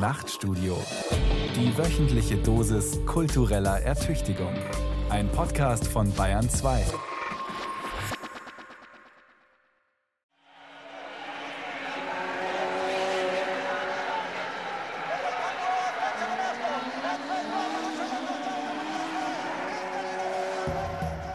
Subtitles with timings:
[0.00, 0.78] Nachtstudio.
[1.54, 4.54] Die wöchentliche Dosis kultureller Ertüchtigung.
[5.10, 6.86] Ein Podcast von Bayern 2.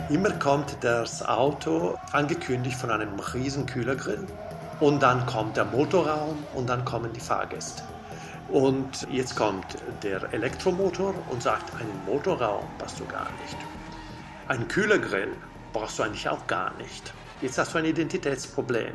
[0.09, 4.25] Immer kommt das Auto angekündigt von einem riesen Kühlergrill
[4.79, 7.83] und dann kommt der Motorraum und dann kommen die Fahrgäste.
[8.49, 9.65] Und jetzt kommt
[10.03, 13.57] der Elektromotor und sagt, einen Motorraum brauchst du gar nicht.
[14.47, 15.33] Einen Kühlergrill
[15.73, 17.13] brauchst du eigentlich auch gar nicht.
[17.41, 18.93] Jetzt hast du ein Identitätsproblem.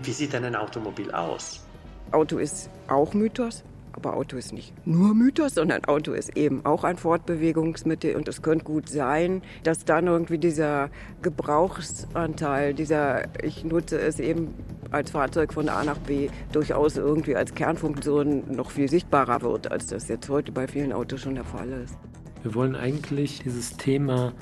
[0.00, 1.64] Wie sieht denn ein Automobil aus?
[2.12, 3.62] Auto ist auch Mythos.
[3.92, 8.14] Aber Auto ist nicht nur Mythos, sondern Auto ist eben auch ein Fortbewegungsmittel.
[8.16, 10.90] Und es könnte gut sein, dass dann irgendwie dieser
[11.22, 14.54] Gebrauchsanteil, dieser ich nutze es eben
[14.90, 19.88] als Fahrzeug von A nach B, durchaus irgendwie als Kernfunktion noch viel sichtbarer wird, als
[19.88, 21.96] das jetzt heute bei vielen Autos schon der Fall ist.
[22.42, 24.32] Wir wollen eigentlich dieses Thema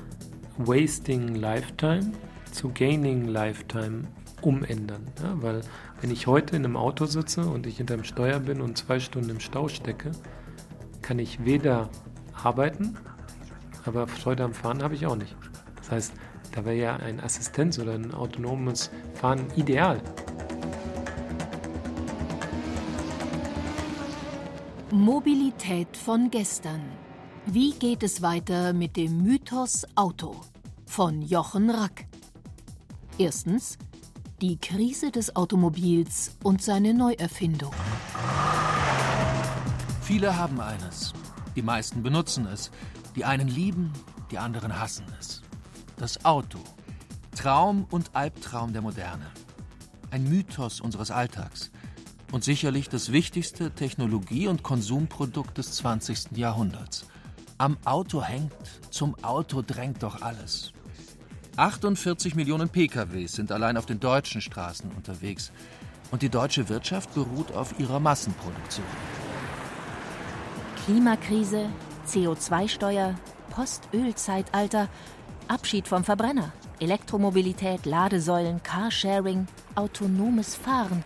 [0.57, 2.11] Wasting Lifetime
[2.51, 4.03] zu Gaining Lifetime
[4.41, 5.07] umändern.
[5.21, 5.41] Ja?
[5.41, 5.61] Weil
[6.01, 9.29] wenn ich heute in einem Auto sitze und ich hinterm Steuer bin und zwei Stunden
[9.29, 10.11] im Stau stecke,
[11.01, 11.89] kann ich weder
[12.33, 12.97] arbeiten,
[13.85, 15.35] aber Freude am Fahren habe ich auch nicht.
[15.77, 16.13] Das heißt,
[16.53, 20.01] da wäre ja ein Assistenz oder ein autonomes Fahren ideal.
[24.91, 26.81] Mobilität von gestern.
[27.45, 30.35] Wie geht es weiter mit dem Mythos Auto?
[30.85, 32.05] Von Jochen Rack.
[33.17, 33.77] Erstens,
[34.41, 37.73] die Krise des Automobils und seine Neuerfindung.
[40.01, 41.13] Viele haben eines.
[41.55, 42.69] Die meisten benutzen es.
[43.15, 43.91] Die einen lieben,
[44.29, 45.41] die anderen hassen es.
[45.97, 46.59] Das Auto.
[47.35, 49.25] Traum und Albtraum der Moderne.
[50.11, 51.71] Ein Mythos unseres Alltags.
[52.31, 56.37] Und sicherlich das wichtigste Technologie- und Konsumprodukt des 20.
[56.37, 57.07] Jahrhunderts.
[57.57, 58.53] Am Auto hängt,
[58.91, 60.73] zum Auto drängt doch alles.
[61.57, 65.51] 48 Millionen PKWs sind allein auf den deutschen Straßen unterwegs.
[66.11, 68.85] Und die deutsche Wirtschaft beruht auf ihrer Massenproduktion.
[70.85, 71.65] Klimakrise,
[72.07, 73.15] CO2-Steuer,
[73.49, 74.87] Postöl-Zeitalter,
[75.47, 81.03] Abschied vom Verbrenner, Elektromobilität, Ladesäulen, Carsharing, autonomes Fahren.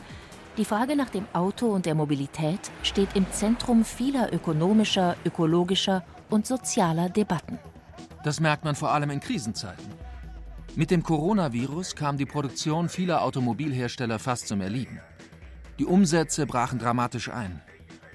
[0.57, 6.45] Die Frage nach dem Auto und der Mobilität steht im Zentrum vieler ökonomischer, ökologischer und
[6.45, 7.57] sozialer Debatten.
[8.25, 9.90] Das merkt man vor allem in Krisenzeiten.
[10.77, 15.01] Mit dem Coronavirus kam die Produktion vieler Automobilhersteller fast zum Erliegen.
[15.79, 17.61] Die Umsätze brachen dramatisch ein.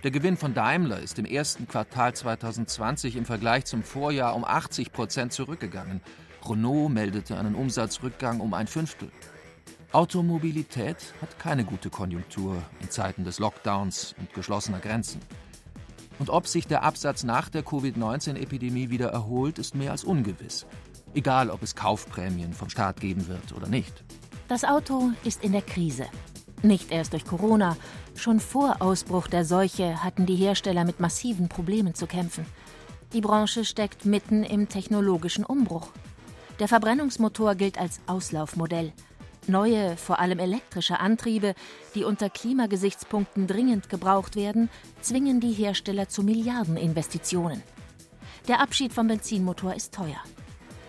[0.05, 4.91] Der Gewinn von Daimler ist im ersten Quartal 2020 im Vergleich zum Vorjahr um 80
[4.91, 6.01] Prozent zurückgegangen.
[6.49, 9.11] Renault meldete einen Umsatzrückgang um ein Fünftel.
[9.93, 15.21] Automobilität hat keine gute Konjunktur in Zeiten des Lockdowns und geschlossener Grenzen.
[16.19, 20.65] Und ob sich der Absatz nach der Covid-19-Epidemie wieder erholt, ist mehr als ungewiss
[21.15, 24.05] egal ob es Kaufprämien vom Staat geben wird oder nicht.
[24.49, 26.07] Das Auto ist in der Krise.
[26.63, 27.77] Nicht erst durch Corona.
[28.15, 32.47] Schon vor Ausbruch der Seuche hatten die Hersteller mit massiven Problemen zu kämpfen.
[33.13, 35.89] Die Branche steckt mitten im technologischen Umbruch.
[36.59, 38.93] Der Verbrennungsmotor gilt als Auslaufmodell.
[39.49, 41.55] Neue, vor allem elektrische Antriebe,
[41.95, 44.69] die unter Klimagesichtspunkten dringend gebraucht werden,
[45.01, 47.63] zwingen die Hersteller zu Milliardeninvestitionen.
[48.49, 50.21] Der Abschied vom Benzinmotor ist teuer.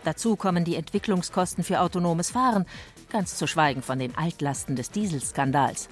[0.08, 2.66] Dazu kommen die Entwicklungskosten für autonomes Fahren,
[3.10, 5.90] ganz zu schweigen von den Altlasten des Dieselskandals.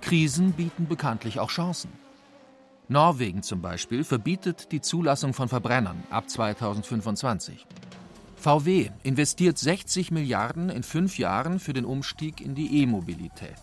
[0.00, 1.92] Krisen bieten bekanntlich auch Chancen.
[2.88, 7.66] Norwegen zum Beispiel verbietet die Zulassung von Verbrennern ab 2025.
[8.36, 13.60] VW investiert 60 Milliarden in fünf Jahren für den Umstieg in die E-Mobilität.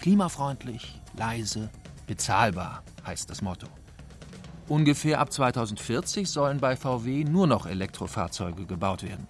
[0.00, 1.70] Klimafreundlich, leise,
[2.08, 3.68] bezahlbar heißt das Motto.
[4.68, 9.26] Ungefähr ab 2040 sollen bei VW nur noch Elektrofahrzeuge gebaut werden.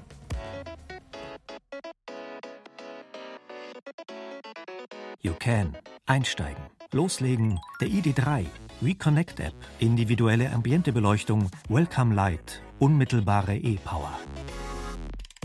[5.20, 5.76] You can.
[6.06, 6.62] Einsteigen.
[6.92, 7.58] Loslegen.
[7.80, 8.46] Der ID3.
[8.82, 9.54] Reconnect App.
[9.78, 11.48] Individuelle Ambientebeleuchtung.
[11.68, 12.60] Welcome Light.
[12.80, 14.12] Unmittelbare E-Power.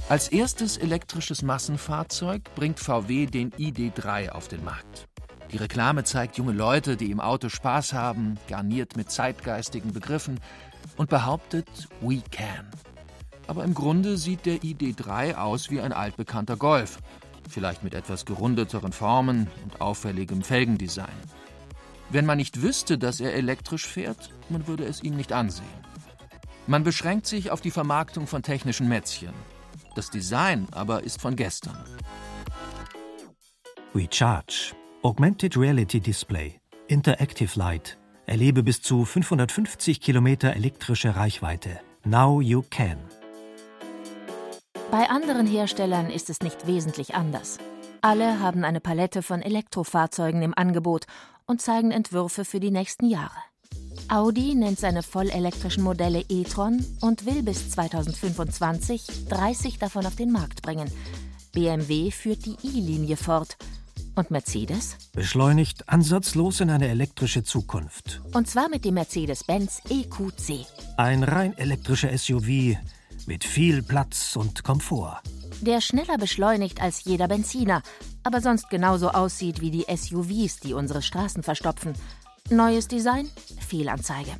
[0.09, 5.06] Als erstes elektrisches Massenfahrzeug bringt VW den ID3 auf den Markt.
[5.51, 10.41] Die Reklame zeigt junge Leute, die im Auto Spaß haben, garniert mit zeitgeistigen Begriffen
[10.97, 11.67] und behauptet,
[12.01, 12.69] we can.
[13.47, 16.99] Aber im Grunde sieht der ID3 aus wie ein altbekannter Golf,
[17.49, 21.07] vielleicht mit etwas gerundeteren Formen und auffälligem Felgendesign.
[22.09, 25.65] Wenn man nicht wüsste, dass er elektrisch fährt, man würde es ihm nicht ansehen.
[26.65, 29.33] Man beschränkt sich auf die Vermarktung von technischen Mätzchen.
[29.95, 31.77] Das Design aber ist von gestern.
[33.93, 34.73] We charge
[35.03, 41.79] Augmented Reality Display, Interactive Light, Erlebe bis zu 550 Kilometer elektrische Reichweite.
[42.03, 42.97] Now you can.
[44.89, 47.59] Bei anderen Herstellern ist es nicht wesentlich anders.
[48.01, 51.05] Alle haben eine Palette von Elektrofahrzeugen im Angebot
[51.45, 53.37] und zeigen Entwürfe für die nächsten Jahre.
[54.09, 60.63] Audi nennt seine vollelektrischen Modelle e-tron und will bis 2025 30 davon auf den Markt
[60.63, 60.89] bringen.
[61.53, 63.57] BMW führt die i-Linie fort.
[64.17, 64.97] Und Mercedes?
[65.13, 68.19] Beschleunigt ansatzlos in eine elektrische Zukunft.
[68.33, 70.65] Und zwar mit dem Mercedes-Benz EQC.
[70.97, 72.75] Ein rein elektrischer SUV
[73.27, 75.21] mit viel Platz und Komfort.
[75.61, 77.83] Der schneller beschleunigt als jeder Benziner,
[78.23, 81.93] aber sonst genauso aussieht wie die SUVs, die unsere Straßen verstopfen.
[82.49, 83.29] Neues Design?
[83.59, 84.31] Fehlanzeige.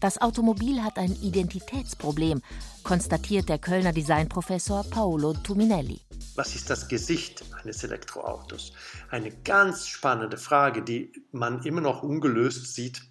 [0.00, 2.42] Das Automobil hat ein Identitätsproblem,
[2.82, 6.00] konstatiert der Kölner Designprofessor Paolo Tuminelli.
[6.34, 8.72] Was ist das Gesicht eines Elektroautos?
[9.10, 13.02] Eine ganz spannende Frage, die man immer noch ungelöst sieht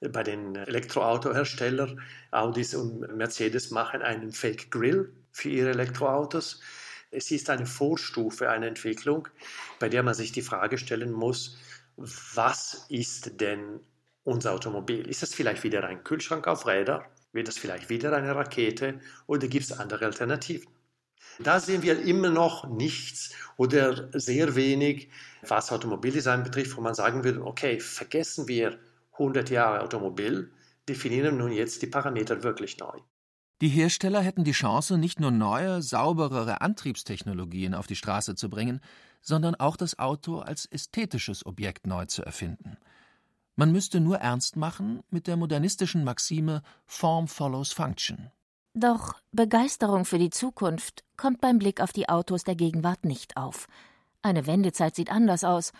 [0.00, 2.00] bei den Elektroautoherstellern.
[2.30, 6.60] Audis und Mercedes machen einen Fake Grill für ihre Elektroautos.
[7.10, 9.28] Es ist eine Vorstufe, eine Entwicklung,
[9.78, 11.56] bei der man sich die Frage stellen muss,
[11.96, 13.80] was ist denn
[14.24, 15.08] unser Automobil?
[15.08, 17.04] Ist es vielleicht wieder ein Kühlschrank auf Räder?
[17.32, 19.00] Wird es vielleicht wieder eine Rakete?
[19.26, 20.68] Oder gibt es andere Alternativen?
[21.40, 25.10] Da sehen wir immer noch nichts oder sehr wenig,
[25.46, 28.78] was Automobildesign betrifft, wo man sagen würde, okay, vergessen wir
[29.12, 30.50] 100 Jahre Automobil,
[30.88, 32.98] definieren nun jetzt die Parameter wirklich neu.
[33.60, 38.80] Die Hersteller hätten die Chance, nicht nur neue, sauberere Antriebstechnologien auf die Straße zu bringen,
[39.20, 42.78] sondern auch das Auto als ästhetisches Objekt neu zu erfinden.
[43.58, 48.30] Man müsste nur ernst machen mit der modernistischen Maxime Form follows Function.
[48.72, 53.66] Doch Begeisterung für die Zukunft kommt beim Blick auf die Autos der Gegenwart nicht auf.
[54.22, 55.72] Eine Wendezeit sieht anders aus.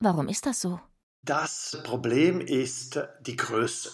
[0.00, 0.80] Warum ist das so?
[1.22, 3.90] Das Problem ist die Größe.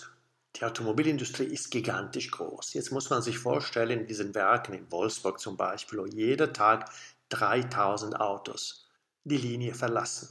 [0.55, 2.75] Die Automobilindustrie ist gigantisch groß.
[2.75, 6.89] Jetzt muss man sich vorstellen, in diesen Werken in Wolfsburg zum Beispiel, wo jeder Tag
[7.31, 8.89] 3000 Autos
[9.25, 10.29] die Linie verlassen.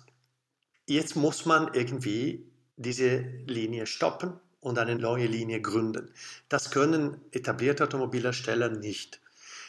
[0.87, 3.17] Jetzt muss man irgendwie diese
[3.47, 6.13] Linie stoppen und eine neue Linie gründen.
[6.49, 9.21] Das können etablierte Automobilhersteller nicht.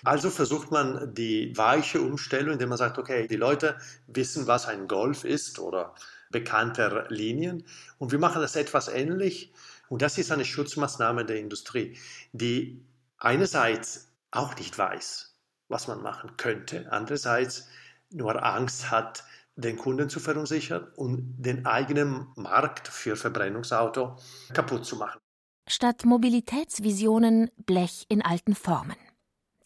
[0.04, 4.86] Also versucht man die weiche Umstellung, indem man sagt, okay, die Leute wissen, was ein
[4.86, 5.94] Golf ist oder
[6.30, 7.64] bekannter Linien
[7.98, 9.52] und wir machen das etwas ähnlich
[9.88, 11.96] und das ist eine Schutzmaßnahme der Industrie,
[12.32, 12.84] die
[13.18, 15.32] einerseits auch nicht weiß,
[15.68, 17.68] was man machen könnte, andererseits
[18.10, 19.24] nur Angst hat,
[19.56, 24.16] den Kunden zu verunsichern und den eigenen Markt für Verbrennungsauto
[24.52, 25.20] kaputt zu machen.
[25.66, 28.96] Statt Mobilitätsvisionen Blech in alten Formen.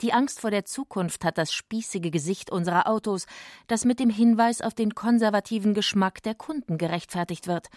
[0.01, 3.27] Die Angst vor der Zukunft hat das spießige Gesicht unserer Autos,
[3.67, 7.69] das mit dem Hinweis auf den konservativen Geschmack der Kunden gerechtfertigt wird.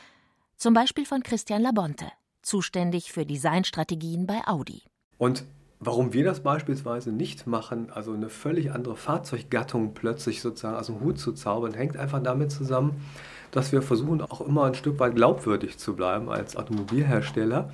[0.55, 2.11] Zum Beispiel von Christian Labonte,
[2.43, 4.83] zuständig für Designstrategien bei Audi.
[5.17, 5.45] Und
[5.83, 10.99] Warum wir das beispielsweise nicht machen, also eine völlig andere Fahrzeuggattung plötzlich sozusagen aus dem
[10.99, 13.01] Hut zu zaubern, hängt einfach damit zusammen,
[13.49, 17.71] dass wir versuchen, auch immer ein Stück weit glaubwürdig zu bleiben als Automobilhersteller.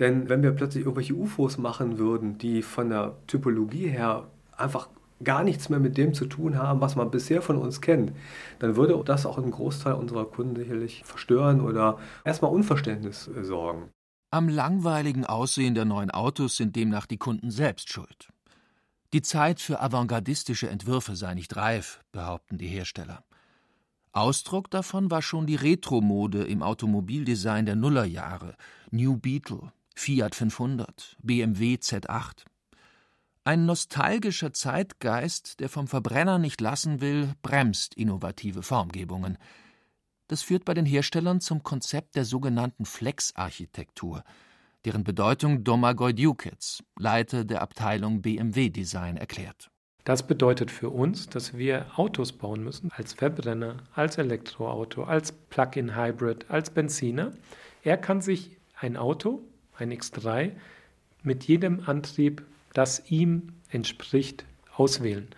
[0.00, 4.88] Denn wenn wir plötzlich irgendwelche UFOs machen würden, die von der Typologie her einfach
[5.22, 8.10] gar nichts mehr mit dem zu tun haben, was man bisher von uns kennt,
[8.58, 13.93] dann würde das auch einen Großteil unserer Kunden sicherlich verstören oder erstmal Unverständnis sorgen.
[14.34, 18.32] Am langweiligen Aussehen der neuen Autos sind demnach die Kunden selbst schuld.
[19.12, 23.22] Die Zeit für avantgardistische Entwürfe sei nicht reif, behaupten die Hersteller.
[24.10, 28.56] Ausdruck davon war schon die Retro-Mode im Automobildesign der Nullerjahre,
[28.90, 32.44] New Beetle, Fiat 500, BMW Z8.
[33.44, 39.38] Ein nostalgischer Zeitgeist, der vom Verbrenner nicht lassen will, bremst innovative Formgebungen–
[40.34, 44.24] das führt bei den Herstellern zum Konzept der sogenannten Flex-Architektur,
[44.84, 49.70] deren Bedeutung Domagoj Dukets, Leiter der Abteilung BMW Design, erklärt.
[50.02, 56.50] Das bedeutet für uns, dass wir Autos bauen müssen, als Verbrenner, als Elektroauto, als Plug-in-Hybrid,
[56.50, 57.30] als Benziner.
[57.84, 59.40] Er kann sich ein Auto,
[59.78, 60.50] ein X3,
[61.22, 64.44] mit jedem Antrieb, das ihm entspricht,
[64.76, 65.28] auswählen.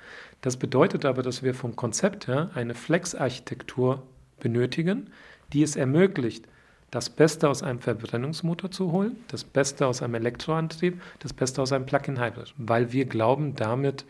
[0.40, 4.02] Das bedeutet aber, dass wir vom Konzept her eine Flex-Architektur
[4.38, 5.10] benötigen,
[5.52, 6.46] die es ermöglicht,
[6.90, 11.72] das Beste aus einem Verbrennungsmotor zu holen, das Beste aus einem Elektroantrieb, das Beste aus
[11.72, 14.04] einem Plug-in-Hybrid, weil wir glauben, damit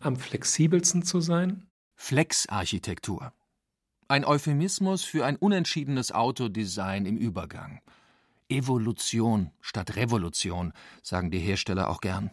[0.00, 1.66] am flexibelsten zu sein.
[1.96, 3.32] Flex-Architektur.
[4.08, 7.80] Ein Euphemismus für ein unentschiedenes Autodesign im Übergang.
[8.48, 12.30] Evolution statt Revolution, sagen die Hersteller auch gern.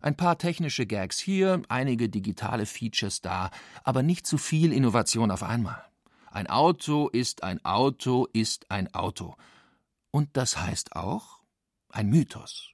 [0.00, 3.50] Ein paar technische Gags hier, einige digitale Features da,
[3.84, 5.82] aber nicht zu viel Innovation auf einmal.
[6.34, 9.36] Ein Auto ist ein Auto ist ein Auto.
[10.10, 11.38] Und das heißt auch
[11.92, 12.72] ein Mythos.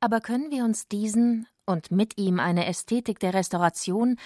[0.00, 4.18] Aber können wir uns diesen und mit ihm eine Ästhetik der Restauration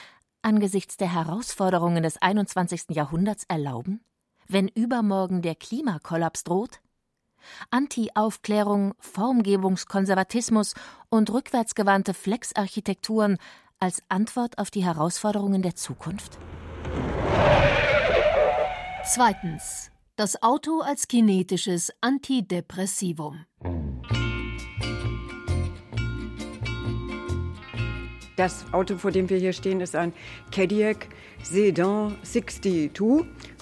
[0.43, 2.87] angesichts der Herausforderungen des 21.
[2.91, 4.01] Jahrhunderts erlauben,
[4.49, 6.81] wenn übermorgen der Klimakollaps droht?
[7.71, 10.75] Anti-Aufklärung, Formgebungskonservatismus
[11.09, 13.39] und rückwärtsgewandte Flexarchitekturen
[13.79, 16.41] als Antwort auf die Herausforderungen der Zukunft?
[19.09, 19.93] Zweitens.
[20.17, 23.45] Das Auto als kinetisches Antidepressivum.
[28.35, 30.13] Das Auto, vor dem wir hier stehen, ist ein
[30.51, 31.07] Cadillac
[31.41, 32.91] Sedan 62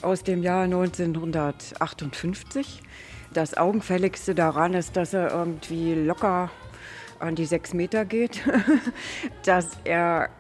[0.00, 2.80] aus dem Jahr 1958.
[3.34, 6.50] Das Augenfälligste daran ist, dass er irgendwie locker
[7.18, 8.40] an die sechs Meter geht,
[9.44, 10.30] dass er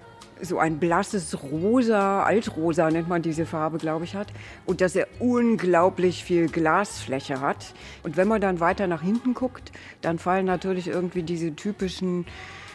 [0.40, 4.28] so ein blasses Rosa, Altrosa nennt man diese Farbe, glaube ich, hat.
[4.66, 7.74] Und dass er unglaublich viel Glasfläche hat.
[8.02, 9.72] Und wenn man dann weiter nach hinten guckt,
[10.02, 12.26] dann fallen natürlich irgendwie diese typischen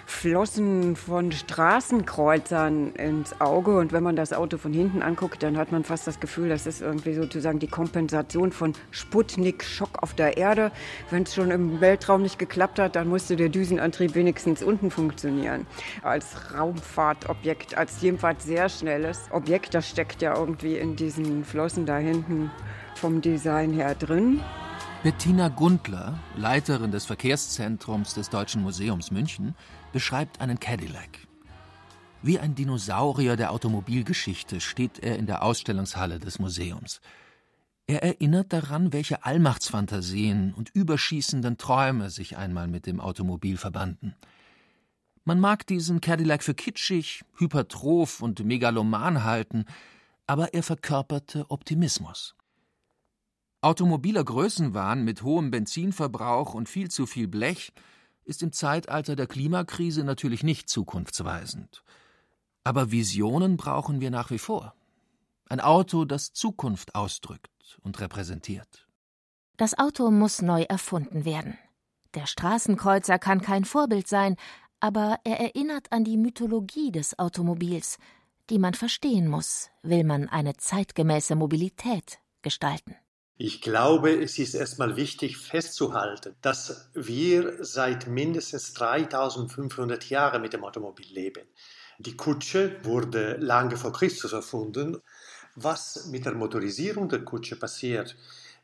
[0.09, 3.77] Flossen von Straßenkreuzern ins Auge.
[3.77, 6.65] Und wenn man das Auto von hinten anguckt, dann hat man fast das Gefühl, das
[6.65, 10.71] ist irgendwie sozusagen die Kompensation von Sputnik-Schock auf der Erde.
[11.11, 15.67] Wenn es schon im Weltraum nicht geklappt hat, dann musste der Düsenantrieb wenigstens unten funktionieren.
[16.01, 21.97] Als Raumfahrtobjekt, als jedenfalls sehr schnelles Objekt, das steckt ja irgendwie in diesen Flossen da
[21.97, 22.49] hinten
[22.95, 24.41] vom Design her drin.
[25.01, 29.55] Bettina Gundler, Leiterin des Verkehrszentrums des Deutschen Museums München,
[29.91, 31.27] beschreibt einen Cadillac.
[32.21, 36.99] Wie ein Dinosaurier der Automobilgeschichte steht er in der Ausstellungshalle des Museums.
[37.87, 44.15] Er erinnert daran, welche Allmachtsfantasien und überschießenden Träume sich einmal mit dem Automobil verbanden.
[45.23, 49.65] Man mag diesen Cadillac für kitschig, hypertroph und megaloman halten,
[50.27, 52.35] aber er verkörperte Optimismus.
[53.61, 57.73] Automobiler Größenwahn mit hohem Benzinverbrauch und viel zu viel Blech
[58.29, 61.83] ist im Zeitalter der Klimakrise natürlich nicht zukunftsweisend.
[62.63, 64.75] Aber Visionen brauchen wir nach wie vor.
[65.49, 68.87] Ein Auto, das Zukunft ausdrückt und repräsentiert.
[69.57, 71.57] Das Auto muss neu erfunden werden.
[72.13, 74.35] Der Straßenkreuzer kann kein Vorbild sein,
[74.79, 77.97] aber er erinnert an die Mythologie des Automobils,
[78.51, 82.95] die man verstehen muss, will man eine zeitgemäße Mobilität gestalten.
[83.41, 90.65] Ich glaube, es ist erstmal wichtig festzuhalten, dass wir seit mindestens 3500 Jahren mit dem
[90.65, 91.47] Automobil leben.
[91.99, 94.97] Die Kutsche wurde lange vor Christus erfunden.
[95.55, 98.17] Was mit der Motorisierung der Kutsche passiert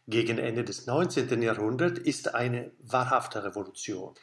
[0.09, 1.41] gegen Ende des 19.
[1.41, 4.13] Jahrhunderts, ist eine wahrhafte Revolution.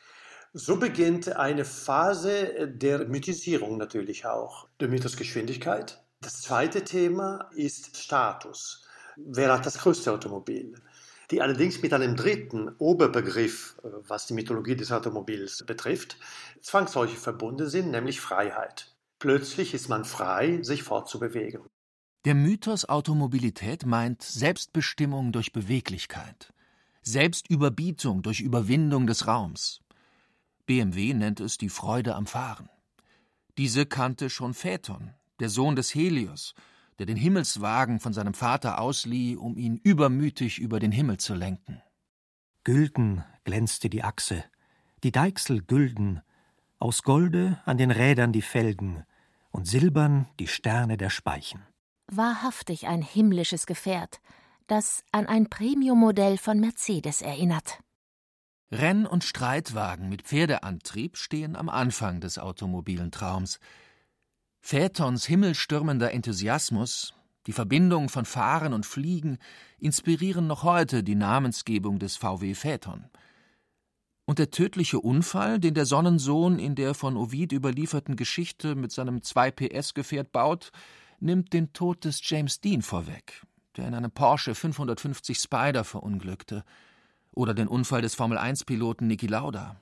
[0.52, 4.68] So beginnt eine Phase der Mythisierung natürlich auch.
[4.80, 6.04] Der Mythos Geschwindigkeit.
[6.20, 10.74] Das zweite Thema ist Status hat das größte Automobil?
[11.30, 16.16] Die allerdings mit einem dritten Oberbegriff, äh, was die Mythologie des Automobils betrifft,
[16.60, 18.94] zwangsläufig verbunden sind, nämlich Freiheit.
[19.18, 21.62] Plötzlich ist man frei, sich fortzubewegen.
[22.24, 26.52] Der Mythos Automobilität meint Selbstbestimmung durch Beweglichkeit,
[27.02, 29.80] Selbstüberbietung durch Überwindung des Raums.
[30.66, 32.68] BMW nennt es die Freude am Fahren.
[33.58, 36.54] Diese kannte schon Phaeton, der Sohn des Helios,
[36.98, 41.82] der den Himmelswagen von seinem Vater auslieh, um ihn übermütig über den Himmel zu lenken.
[42.64, 44.44] Gülden glänzte die Achse,
[45.02, 46.20] die Deichsel gülden,
[46.78, 49.04] aus Golde an den Rädern die Felgen
[49.50, 51.62] und silbern die Sterne der Speichen.
[52.08, 54.20] Wahrhaftig ein himmlisches Gefährt,
[54.66, 57.80] das an ein Premiummodell von Mercedes erinnert.
[58.70, 63.60] Renn- und Streitwagen mit Pferdeantrieb stehen am Anfang des automobilen Traums.
[64.64, 67.14] Phaetons himmelstürmender Enthusiasmus,
[67.48, 69.38] die Verbindung von Fahren und Fliegen
[69.78, 73.10] inspirieren noch heute die Namensgebung des VW Phaeton.
[74.24, 79.18] Und der tödliche Unfall, den der Sonnensohn in der von Ovid überlieferten Geschichte mit seinem
[79.18, 80.70] 2PS-Gefährt baut,
[81.18, 83.42] nimmt den Tod des James Dean vorweg,
[83.76, 86.64] der in einem Porsche 550 Spider verunglückte,
[87.32, 89.80] oder den Unfall des Formel-1-Piloten Niki Lauda,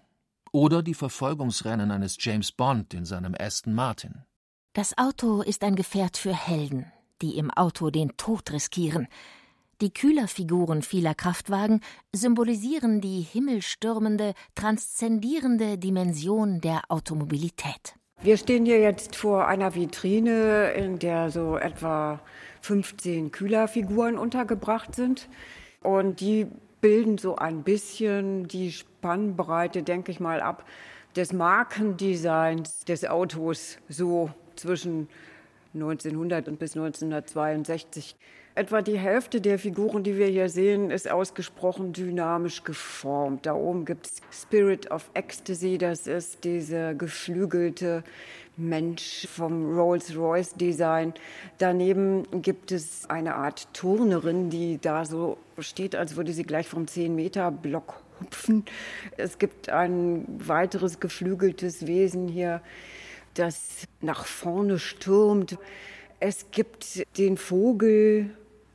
[0.53, 4.25] oder die Verfolgungsrennen eines James Bond in seinem Aston Martin.
[4.73, 6.87] Das Auto ist ein Gefährt für Helden,
[7.23, 9.09] die im Auto den Tod riskieren.
[9.81, 11.81] Die Kühlerfiguren vieler Kraftwagen
[12.13, 17.97] symbolisieren die himmelstürmende, transzendierende Dimension der Automobilität.
[18.23, 22.21] Wir stehen hier jetzt vor einer Vitrine, in der so etwa
[22.61, 25.29] 15 Kühlerfiguren untergebracht sind.
[25.83, 26.47] Und die
[26.81, 30.65] bilden so ein bisschen die Spannbreite, denke ich mal, ab
[31.17, 35.09] des Markendesigns des Autos so zwischen
[35.75, 38.17] 1900 und bis 1962.
[38.57, 43.47] Etwa die Hälfte der Figuren, die wir hier sehen, ist ausgesprochen dynamisch geformt.
[43.47, 48.03] Da oben gibt es Spirit of Ecstasy, das ist dieser geflügelte
[48.57, 51.15] Mensch vom Rolls-Royce-Design.
[51.59, 56.85] Daneben gibt es eine Art Turnerin, die da so steht, als würde sie gleich vom
[56.87, 58.65] 10-Meter-Block hupfen.
[59.17, 62.61] Es gibt ein weiteres geflügeltes Wesen hier,
[63.35, 65.59] das nach vorne stürmt.
[66.19, 68.31] Es gibt den Vogel,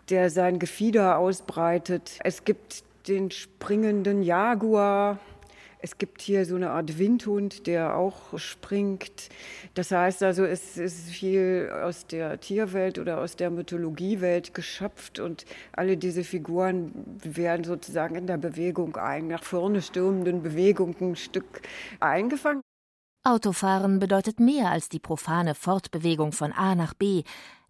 [0.10, 2.20] der sein Gefieder ausbreitet.
[2.24, 5.20] Es gibt den springenden Jaguar.
[5.80, 9.30] Es gibt hier so eine Art Windhund, der auch springt.
[9.76, 15.46] Das heißt also, es ist viel aus der Tierwelt oder aus der Mythologiewelt geschöpft und
[15.74, 21.62] alle diese Figuren werden sozusagen in der Bewegung ein, nach vorne stürmenden Bewegungen ein Stück
[22.00, 22.62] eingefangen.
[23.26, 27.24] Autofahren bedeutet mehr als die profane Fortbewegung von A nach B.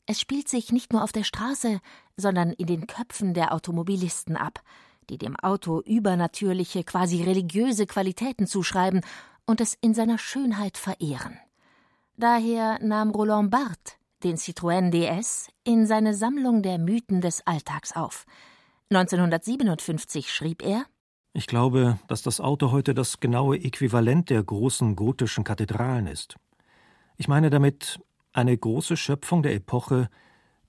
[0.05, 1.79] Es spielt sich nicht nur auf der Straße,
[2.15, 4.62] sondern in den Köpfen der Automobilisten ab
[5.09, 9.01] die dem Auto übernatürliche, quasi religiöse Qualitäten zuschreiben
[9.45, 11.38] und es in seiner Schönheit verehren.
[12.17, 18.25] Daher nahm Roland Barthes den Citroën DS in seine Sammlung der Mythen des Alltags auf.
[18.89, 20.85] 1957 schrieb er
[21.38, 26.38] Ich glaube, dass das Auto heute das genaue Äquivalent der großen gotischen Kathedralen ist.
[27.18, 28.00] Ich meine damit
[28.32, 30.08] eine große Schöpfung der Epoche,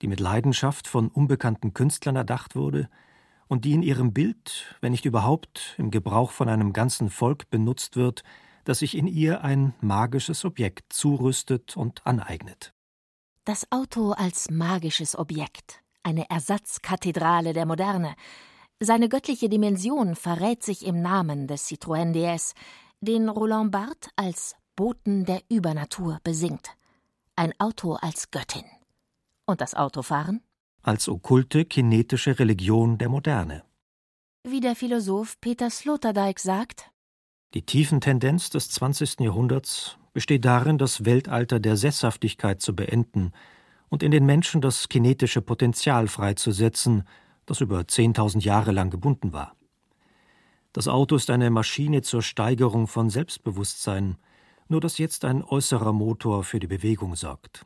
[0.01, 2.89] die mit Leidenschaft von unbekannten Künstlern erdacht wurde,
[3.47, 7.95] und die in ihrem Bild, wenn nicht überhaupt im Gebrauch von einem ganzen Volk benutzt
[7.95, 8.23] wird,
[8.65, 12.73] das sich in ihr ein magisches Objekt zurüstet und aneignet.
[13.45, 18.15] Das Auto als magisches Objekt, eine Ersatzkathedrale der Moderne.
[18.79, 22.53] Seine göttliche Dimension verrät sich im Namen des Citroën DS,
[23.01, 26.69] den Roland Barthes als Boten der Übernatur besingt.
[27.35, 28.65] Ein Auto als Göttin.
[29.45, 30.41] Und das Autofahren?
[30.87, 33.63] als okkulte kinetische Religion der Moderne.
[34.47, 36.89] Wie der Philosoph Peter Sloterdijk sagt,
[37.53, 39.19] die Tiefentendenz des 20.
[39.19, 43.33] Jahrhunderts besteht darin, das Weltalter der Sesshaftigkeit zu beenden
[43.89, 47.03] und in den Menschen das kinetische Potenzial freizusetzen,
[47.47, 49.55] das über 10.000 Jahre lang gebunden war.
[50.73, 54.17] Das Auto ist eine Maschine zur Steigerung von Selbstbewusstsein,
[54.67, 57.65] nur dass jetzt ein äußerer Motor für die Bewegung sorgt.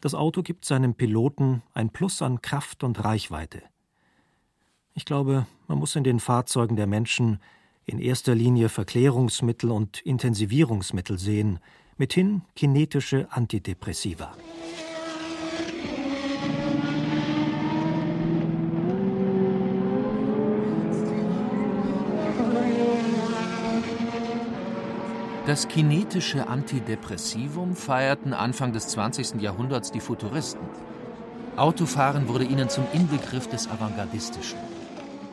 [0.00, 3.62] Das Auto gibt seinem Piloten ein Plus an Kraft und Reichweite.
[4.94, 7.40] Ich glaube, man muss in den Fahrzeugen der Menschen
[7.86, 11.58] in erster Linie Verklärungsmittel und Intensivierungsmittel sehen,
[11.96, 14.36] mithin kinetische Antidepressiva.
[25.46, 29.40] Das kinetische Antidepressivum feierten Anfang des 20.
[29.40, 30.60] Jahrhunderts die Futuristen.
[31.56, 34.58] Autofahren wurde ihnen zum Inbegriff des Avantgardistischen.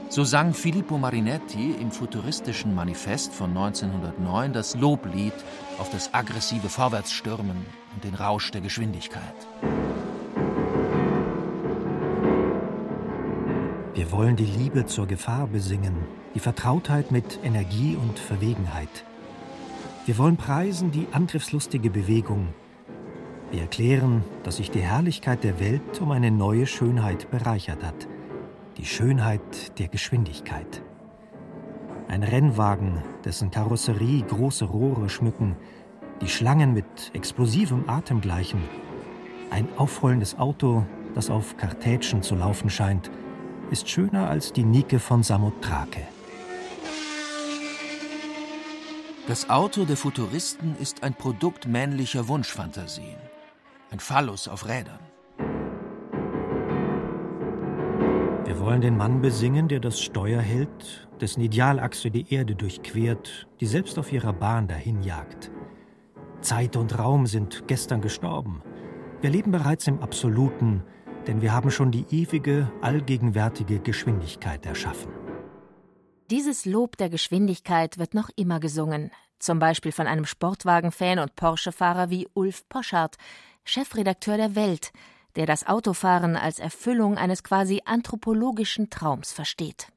[0.09, 5.33] So sang Filippo Marinetti im futuristischen Manifest von 1909 das Loblied
[5.79, 9.47] auf das aggressive Vorwärtsstürmen und den Rausch der Geschwindigkeit.
[13.95, 15.95] Wir wollen die Liebe zur Gefahr besingen,
[16.35, 19.05] die Vertrautheit mit Energie und Verwegenheit.
[20.05, 22.49] Wir wollen preisen die angriffslustige Bewegung.
[23.51, 28.09] Wir erklären, dass sich die Herrlichkeit der Welt um eine neue Schönheit bereichert hat.
[28.75, 30.81] Die Schönheit der Geschwindigkeit.
[32.09, 35.55] Ein Rennwagen, dessen Karosserie große Rohre schmücken,
[36.19, 38.61] die Schlangen mit explosivem Atem gleichen.
[39.51, 40.85] Ein aufrollendes Auto,
[41.15, 43.09] das auf Kartätschen zu laufen scheint,
[43.71, 46.01] ist schöner als die Nike von Samothrake.
[49.25, 53.15] Das Auto der Futuristen ist ein Produkt männlicher Wunschfantasien.
[53.89, 54.99] Ein Phallus auf Rädern.
[58.43, 63.65] Wir wollen den Mann besingen, der das Steuer hält, dessen Idealachse die Erde durchquert, die
[63.65, 65.51] selbst auf ihrer Bahn dahinjagt.
[66.41, 68.61] Zeit und Raum sind gestern gestorben.
[69.21, 70.83] Wir leben bereits im Absoluten,
[71.27, 75.22] denn wir haben schon die ewige, allgegenwärtige Geschwindigkeit erschaffen.
[76.33, 82.09] Dieses Lob der Geschwindigkeit wird noch immer gesungen, zum Beispiel von einem Sportwagen-Fan und Porsche-Fahrer
[82.09, 83.17] wie Ulf Poschardt,
[83.63, 84.93] Chefredakteur der Welt,
[85.35, 89.89] der das Autofahren als Erfüllung eines quasi anthropologischen Traums versteht.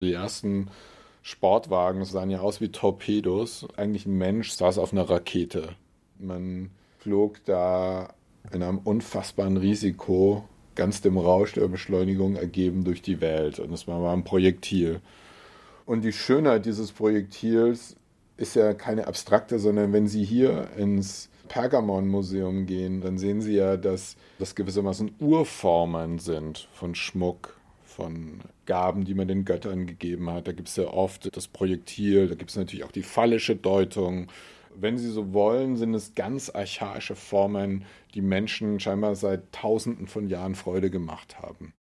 [0.00, 0.70] Die ersten
[1.22, 3.66] Sportwagen sahen ja aus wie Torpedos.
[3.76, 5.74] Eigentlich ein Mensch saß auf einer Rakete.
[6.20, 8.14] Man flog da
[8.52, 13.58] in einem unfassbaren Risiko, ganz dem Rausch der Beschleunigung ergeben durch die Welt.
[13.58, 15.00] Und es war mal ein Projektil.
[15.86, 17.96] Und die Schönheit dieses Projektils
[18.36, 23.76] ist ja keine abstrakte, sondern wenn Sie hier ins Pergamon-Museum gehen, dann sehen Sie ja,
[23.76, 30.48] dass das gewissermaßen Urformen sind von Schmuck, von Gaben, die man den Göttern gegeben hat.
[30.48, 34.28] Da gibt es ja oft das Projektil, da gibt es natürlich auch die phallische Deutung.
[34.74, 40.28] Wenn Sie so wollen, sind es ganz archaische Formen, die Menschen scheinbar seit Tausenden von
[40.28, 41.74] Jahren Freude gemacht haben.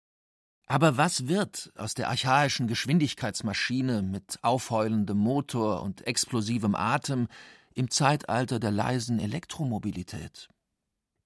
[0.71, 7.27] Aber was wird aus der archaischen Geschwindigkeitsmaschine mit aufheulendem Motor und explosivem Atem
[7.73, 10.47] im Zeitalter der leisen Elektromobilität?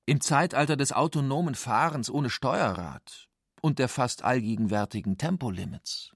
[0.08, 3.28] Im Zeitalter des autonomen Fahrens ohne Steuerrad
[3.62, 6.12] und der fast allgegenwärtigen Tempolimits.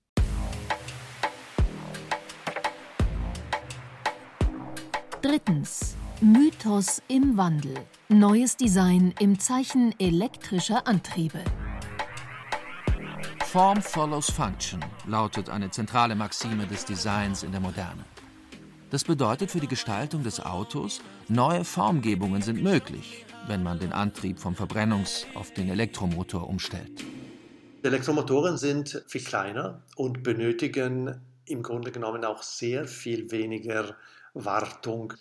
[5.22, 5.96] Drittens.
[6.20, 7.76] Mythos im Wandel.
[8.08, 11.44] Neues Design im Zeichen elektrischer Antriebe.
[13.52, 18.06] Form follows function lautet eine zentrale Maxime des Designs in der Moderne.
[18.92, 24.38] Das bedeutet für die Gestaltung des Autos, neue Formgebungen sind möglich, wenn man den Antrieb
[24.38, 27.04] vom Verbrennungs- auf den Elektromotor umstellt.
[27.82, 33.96] Elektromotoren sind viel kleiner und benötigen im Grunde genommen auch sehr viel weniger
[34.36, 35.16] Wartung.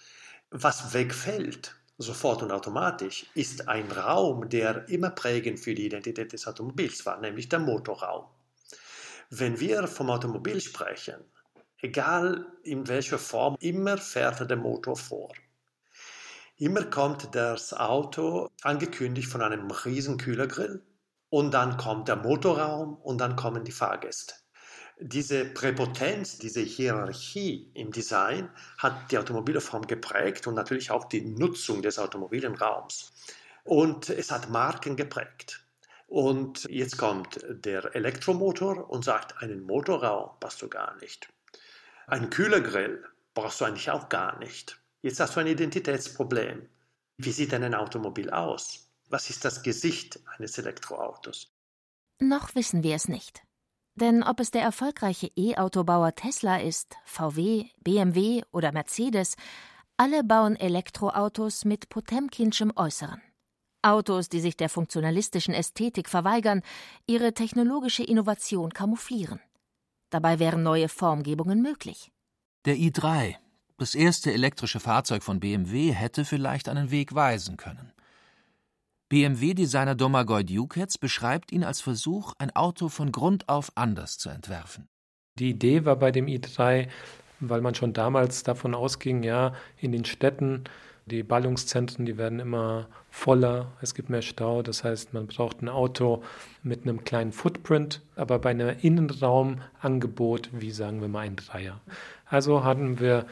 [0.50, 6.46] Was wegfällt, sofort und automatisch, ist ein Raum, der immer prägend für die Identität des
[6.46, 8.26] Automobils war, nämlich der Motorraum.
[9.30, 11.16] Wenn wir vom Automobil sprechen,
[11.82, 15.32] egal in welcher Form, immer fährt der Motor vor.
[16.56, 20.82] Immer kommt das Auto angekündigt von einem riesen Kühlergrill
[21.30, 24.34] und dann kommt der Motorraum und dann kommen die Fahrgäste.
[25.00, 31.82] Diese Präpotenz, diese Hierarchie im Design hat die Automobilform geprägt und natürlich auch die Nutzung
[31.82, 33.12] des automobilen Raums.
[33.62, 35.64] Und es hat Marken geprägt.
[36.08, 41.28] Und jetzt kommt der Elektromotor und sagt, einen Motorraum passt du gar nicht.
[42.06, 44.80] Ein Kühlergrill brauchst du eigentlich auch gar nicht.
[45.02, 46.66] Jetzt hast du ein Identitätsproblem.
[47.18, 48.90] Wie sieht denn ein Automobil aus?
[49.10, 51.52] Was ist das Gesicht eines Elektroautos?
[52.18, 53.42] Noch wissen wir es nicht.
[54.00, 59.34] Denn ob es der erfolgreiche E-Autobauer Tesla ist, VW, BMW oder Mercedes,
[59.96, 63.20] alle bauen Elektroautos mit Potemkinschem Äußeren.
[63.82, 66.62] Autos, die sich der funktionalistischen Ästhetik verweigern,
[67.08, 69.40] ihre technologische Innovation kamouflieren.
[70.10, 72.12] Dabei wären neue Formgebungen möglich.
[72.66, 73.34] Der i3,
[73.78, 77.92] das erste elektrische Fahrzeug von BMW, hätte vielleicht einen Weg weisen können.
[79.10, 84.86] BMW-Designer Domagoj Dukets beschreibt ihn als Versuch, ein Auto von Grund auf anders zu entwerfen.
[85.38, 86.88] Die Idee war bei dem i3,
[87.40, 90.64] weil man schon damals davon ausging, ja, in den Städten,
[91.06, 95.70] die Ballungszentren, die werden immer voller, es gibt mehr Stau, das heißt, man braucht ein
[95.70, 96.22] Auto
[96.62, 101.80] mit einem kleinen Footprint, aber bei einem Innenraumangebot, wie sagen wir mal ein Dreier.
[102.26, 103.24] Also hatten wir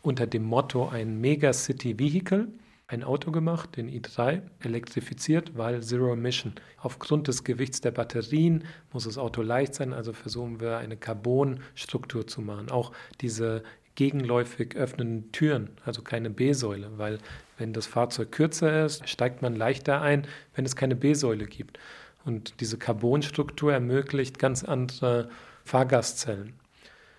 [0.00, 2.48] unter dem Motto ein Megacity Vehicle
[2.90, 6.54] ein Auto gemacht, den i3, elektrifiziert, weil Zero Emission.
[6.78, 12.26] Aufgrund des Gewichts der Batterien muss das Auto leicht sein, also versuchen wir eine Carbonstruktur
[12.26, 12.68] zu machen.
[12.68, 13.62] Auch diese
[13.94, 17.18] gegenläufig öffnenden Türen, also keine B-Säule, weil
[17.58, 20.26] wenn das Fahrzeug kürzer ist, steigt man leichter ein,
[20.56, 21.78] wenn es keine B-Säule gibt.
[22.24, 25.30] Und diese Carbonstruktur ermöglicht ganz andere
[25.64, 26.54] Fahrgastzellen.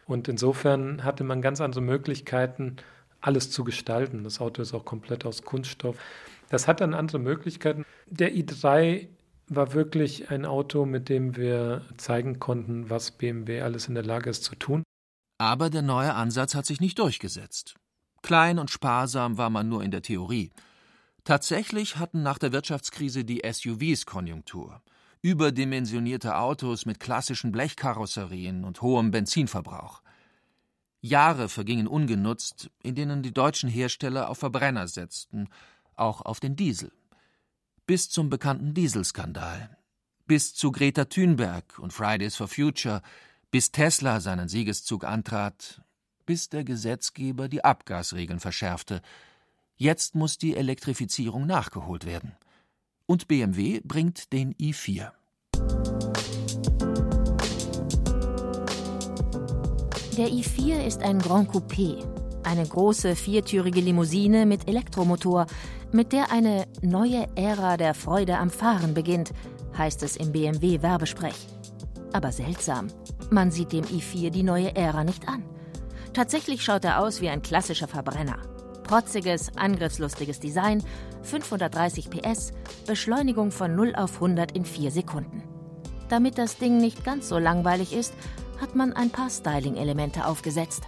[0.05, 2.75] Und insofern hatte man ganz andere Möglichkeiten,
[3.21, 4.23] alles zu gestalten.
[4.23, 5.97] Das Auto ist auch komplett aus Kunststoff.
[6.49, 7.85] Das hat dann andere Möglichkeiten.
[8.07, 9.07] Der i3
[9.47, 14.29] war wirklich ein Auto, mit dem wir zeigen konnten, was BMW alles in der Lage
[14.29, 14.83] ist zu tun.
[15.37, 17.75] Aber der neue Ansatz hat sich nicht durchgesetzt.
[18.21, 20.51] Klein und sparsam war man nur in der Theorie.
[21.23, 24.81] Tatsächlich hatten nach der Wirtschaftskrise die SUVs Konjunktur.
[25.21, 30.01] Überdimensionierte Autos mit klassischen Blechkarosserien und hohem Benzinverbrauch.
[31.01, 35.49] Jahre vergingen ungenutzt, in denen die deutschen Hersteller auf Verbrenner setzten,
[35.95, 36.91] auch auf den Diesel.
[37.87, 39.77] Bis zum bekannten Dieselskandal.
[40.27, 43.01] Bis zu Greta Thunberg und Fridays for Future,
[43.49, 45.81] bis Tesla seinen Siegeszug antrat,
[46.25, 49.01] bis der Gesetzgeber die Abgasregeln verschärfte.
[49.75, 52.35] Jetzt muss die Elektrifizierung nachgeholt werden.
[53.07, 55.11] Und BMW bringt den i4.
[60.21, 61.97] Der i4 ist ein Grand Coupé,
[62.43, 65.47] eine große viertürige Limousine mit Elektromotor,
[65.91, 69.31] mit der eine neue Ära der Freude am Fahren beginnt,
[69.75, 71.47] heißt es im BMW Werbesprech.
[72.13, 72.89] Aber seltsam,
[73.31, 75.41] man sieht dem i4 die neue Ära nicht an.
[76.13, 78.37] Tatsächlich schaut er aus wie ein klassischer Verbrenner.
[78.83, 80.83] Protziges, angriffslustiges Design,
[81.23, 82.51] 530 PS,
[82.85, 85.41] Beschleunigung von 0 auf 100 in 4 Sekunden.
[86.09, 88.13] Damit das Ding nicht ganz so langweilig ist,
[88.61, 90.83] hat man ein paar Styling-Elemente aufgesetzt.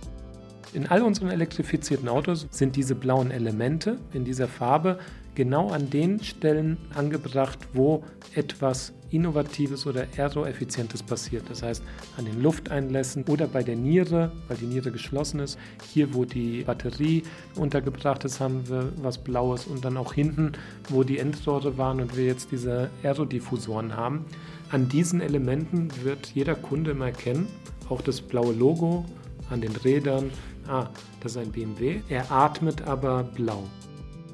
[0.74, 5.00] In all unseren elektrifizierten Autos sind diese blauen Elemente in dieser Farbe
[5.36, 8.04] genau an den Stellen angebracht, wo
[8.36, 11.43] etwas Innovatives oder Aeroeffizientes passiert.
[11.50, 11.84] Das heißt,
[12.17, 15.60] an den Lufteinlässen oder bei der Niere, weil die Niere geschlossen ist.
[15.93, 17.24] Hier, wo die Batterie
[17.56, 20.54] untergebracht ist, haben wir was Blaues und dann auch hinten,
[20.89, 24.26] wo die Endrohre waren und wir jetzt diese Aerodiffusoren haben.
[24.72, 27.48] An diesen Elementen wird jeder Kunde immer erkennen,
[27.89, 29.06] auch das blaue Logo
[29.52, 30.32] an den Rädern.
[30.67, 30.88] Ah,
[31.19, 32.02] das ist ein BMW.
[32.10, 33.63] Er atmet aber blau.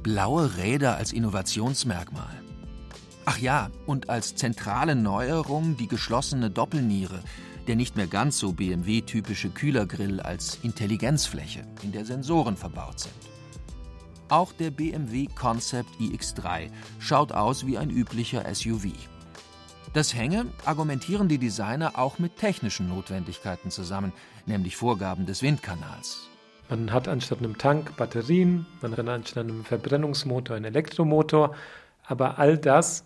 [0.04, 2.42] Blaue Räder als Innovationsmerkmal.
[3.26, 7.20] Ach ja, und als zentrale Neuerung die geschlossene Doppelniere,
[7.68, 13.14] der nicht mehr ganz so BMW-typische Kühlergrill als Intelligenzfläche, in der Sensoren verbaut sind.
[14.30, 18.94] Auch der BMW Concept iX3 schaut aus wie ein üblicher SUV.
[19.92, 24.14] Das hänge, argumentieren die Designer auch mit technischen Notwendigkeiten zusammen,
[24.46, 26.29] nämlich Vorgaben des Windkanals.
[26.70, 31.56] Man hat anstatt einem Tank Batterien, man hat anstatt einem Verbrennungsmotor einen Elektromotor,
[32.06, 33.04] aber all das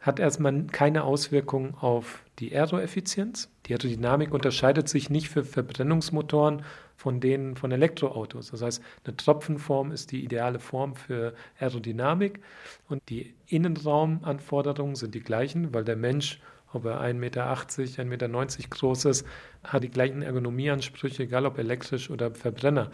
[0.00, 3.48] hat erstmal keine Auswirkung auf die Aeroeffizienz.
[3.66, 6.62] Die Aerodynamik unterscheidet sich nicht für Verbrennungsmotoren
[6.96, 8.50] von denen von Elektroautos.
[8.50, 12.40] Das heißt, eine Tropfenform ist die ideale Form für Aerodynamik
[12.88, 16.40] und die Innenraumanforderungen sind die gleichen, weil der Mensch,
[16.74, 18.28] ob er 1,80 Meter, 1,90 Meter
[18.70, 19.26] groß ist,
[19.62, 22.90] hat die gleichen Ergonomieansprüche, egal ob elektrisch oder Verbrenner.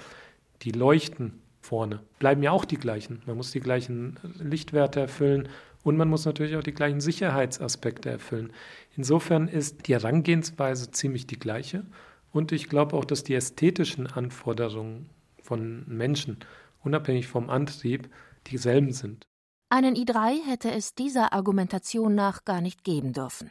[0.63, 3.23] Die leuchten vorne bleiben ja auch die gleichen.
[3.27, 5.49] Man muss die gleichen Lichtwerte erfüllen
[5.83, 8.53] und man muss natürlich auch die gleichen Sicherheitsaspekte erfüllen.
[8.97, 11.85] Insofern ist die Herangehensweise ziemlich die gleiche.
[12.33, 15.11] Und ich glaube auch, dass die ästhetischen Anforderungen
[15.43, 16.39] von Menschen,
[16.83, 18.09] unabhängig vom Antrieb,
[18.47, 19.27] dieselben sind.
[19.69, 23.51] Einen i3 hätte es dieser Argumentation nach gar nicht geben dürfen.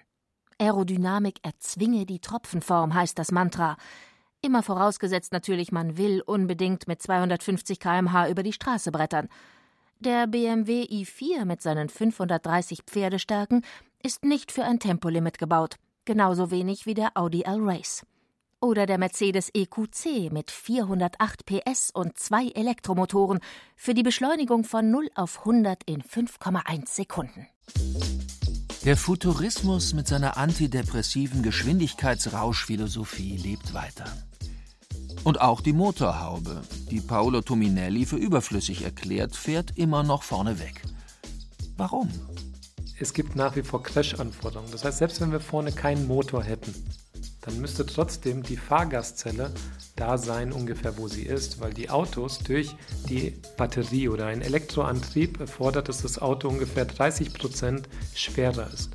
[0.60, 3.78] Aerodynamik erzwinge die Tropfenform, heißt das Mantra.
[4.42, 9.30] Immer vorausgesetzt natürlich, man will unbedingt mit 250 km/h über die Straße brettern.
[10.00, 13.66] Der BMW i4 mit seinen 530 Pferdestärken
[14.02, 18.06] ist nicht für ein Tempolimit gebaut, genauso wenig wie der Audi L-Race.
[18.62, 23.40] Oder der Mercedes EQC mit 408 PS und zwei Elektromotoren
[23.76, 27.48] für die Beschleunigung von 0 auf 100 in 5,1 Sekunden.
[28.86, 34.06] Der Futurismus mit seiner antidepressiven Geschwindigkeitsrauschphilosophie lebt weiter.
[35.26, 40.82] Und auch die Motorhaube, die Paolo Tominelli für überflüssig erklärt, fährt immer noch vorne weg.
[41.76, 42.10] Warum?
[43.02, 44.72] Es gibt nach wie vor Crash-Anforderungen.
[44.72, 46.74] Das heißt, selbst wenn wir vorne keinen Motor hätten,
[47.42, 49.52] dann müsste trotzdem die Fahrgastzelle
[49.96, 52.76] da sein, ungefähr wo sie ist, weil die Autos durch
[53.08, 58.92] die Batterie oder einen Elektroantrieb erfordert, dass das Auto ungefähr 30 Prozent schwerer ist.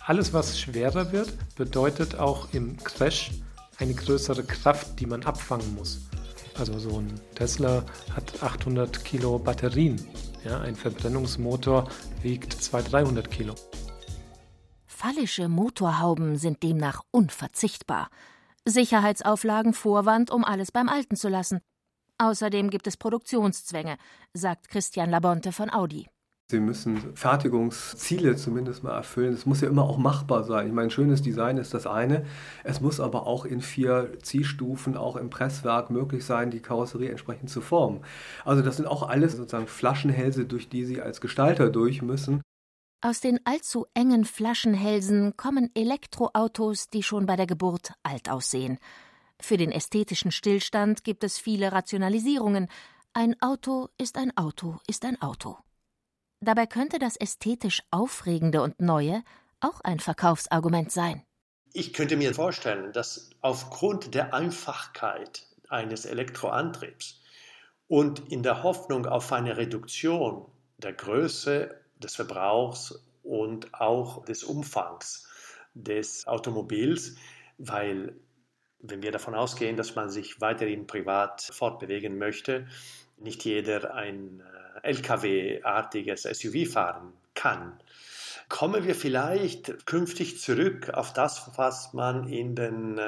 [0.00, 3.30] Alles, was schwerer wird, bedeutet auch im Crash
[3.78, 6.00] eine größere Kraft, die man abfangen muss.
[6.58, 10.04] Also so ein Tesla hat 800 Kilo Batterien.
[10.44, 11.88] Ja, ein Verbrennungsmotor
[12.22, 13.54] wiegt 200, 300 Kilo.
[14.84, 18.08] Fallische Motorhauben sind demnach unverzichtbar.
[18.66, 21.60] Sicherheitsauflagen Vorwand, um alles beim Alten zu lassen.
[22.18, 23.96] Außerdem gibt es Produktionszwänge,
[24.32, 26.08] sagt Christian Labonte von Audi.
[26.50, 29.32] Sie müssen Fertigungsziele zumindest mal erfüllen.
[29.32, 30.66] Es muss ja immer auch machbar sein.
[30.66, 32.26] Ich meine, schönes Design ist das eine.
[32.64, 37.48] Es muss aber auch in vier Ziehstufen, auch im Presswerk möglich sein, die Karosserie entsprechend
[37.48, 38.04] zu formen.
[38.44, 42.42] Also das sind auch alles sozusagen Flaschenhälse, durch die Sie als Gestalter durch müssen.
[43.00, 48.78] Aus den allzu engen Flaschenhälsen kommen Elektroautos, die schon bei der Geburt alt aussehen.
[49.40, 52.68] Für den ästhetischen Stillstand gibt es viele Rationalisierungen.
[53.14, 55.56] Ein Auto ist ein Auto ist ein Auto.
[56.44, 59.22] Dabei könnte das ästhetisch Aufregende und Neue
[59.60, 61.22] auch ein Verkaufsargument sein.
[61.72, 67.22] Ich könnte mir vorstellen, dass aufgrund der Einfachkeit eines Elektroantriebs
[67.88, 70.44] und in der Hoffnung auf eine Reduktion
[70.76, 75.26] der Größe des Verbrauchs und auch des Umfangs
[75.72, 77.16] des Automobils,
[77.56, 78.14] weil
[78.80, 82.66] wenn wir davon ausgehen, dass man sich weiterhin privat fortbewegen möchte,
[83.16, 84.42] nicht jeder ein
[84.82, 87.78] LKW-artiges SUV fahren kann.
[88.48, 93.00] Kommen wir vielleicht künftig zurück auf das, was man in den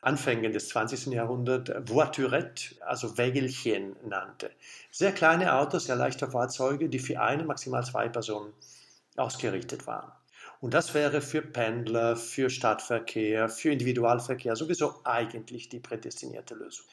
[0.00, 1.06] Anfängen des 20.
[1.06, 4.50] Jahrhunderts Voiturette, also Wägelchen nannte.
[4.90, 8.52] Sehr kleine Autos, sehr leichte Fahrzeuge, die für eine, maximal zwei Personen
[9.16, 10.12] ausgerichtet waren.
[10.60, 16.86] Und das wäre für Pendler, für Stadtverkehr, für Individualverkehr sowieso eigentlich die prädestinierte Lösung.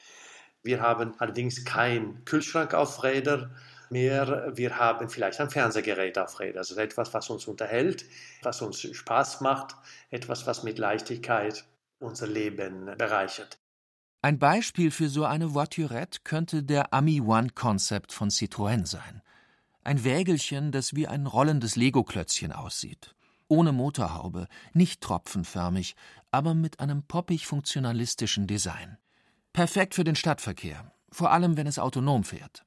[0.62, 3.54] Wir haben allerdings keinen Kühlschrank auf Rädern
[3.90, 4.52] mehr.
[4.54, 8.04] Wir haben vielleicht ein Fernsehgerät auf Rädern, also etwas, was uns unterhält,
[8.42, 9.76] was uns Spaß macht,
[10.10, 11.64] etwas, was mit Leichtigkeit
[11.98, 13.58] unser Leben bereichert.
[14.22, 19.22] Ein Beispiel für so eine Voiturette könnte der Ami One Concept von Citroën sein.
[19.84, 23.14] Ein Wägelchen, das wie ein rollendes Lego-Klötzchen aussieht.
[23.48, 25.94] Ohne Motorhaube, nicht tropfenförmig,
[26.32, 28.98] aber mit einem poppig funktionalistischen Design.
[29.52, 32.64] Perfekt für den Stadtverkehr, vor allem wenn es autonom fährt.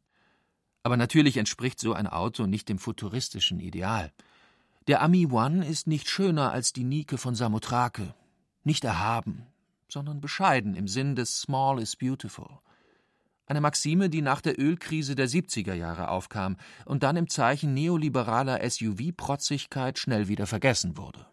[0.83, 4.11] Aber natürlich entspricht so ein Auto nicht dem futuristischen Ideal.
[4.87, 8.15] Der Ami One ist nicht schöner als die Nike von Samothrake,
[8.63, 9.45] nicht erhaben,
[9.87, 12.59] sondern bescheiden im Sinn des Small is Beautiful.
[13.45, 18.59] Eine Maxime, die nach der Ölkrise der 70er Jahre aufkam und dann im Zeichen neoliberaler
[18.69, 21.25] SUV-Protzigkeit schnell wieder vergessen wurde.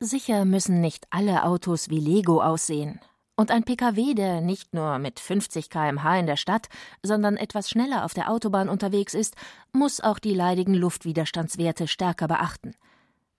[0.00, 3.00] Sicher müssen nicht alle Autos wie Lego aussehen.
[3.40, 6.68] Und ein Pkw, der nicht nur mit 50 km/h in der Stadt,
[7.02, 9.34] sondern etwas schneller auf der Autobahn unterwegs ist,
[9.72, 12.74] muss auch die leidigen Luftwiderstandswerte stärker beachten.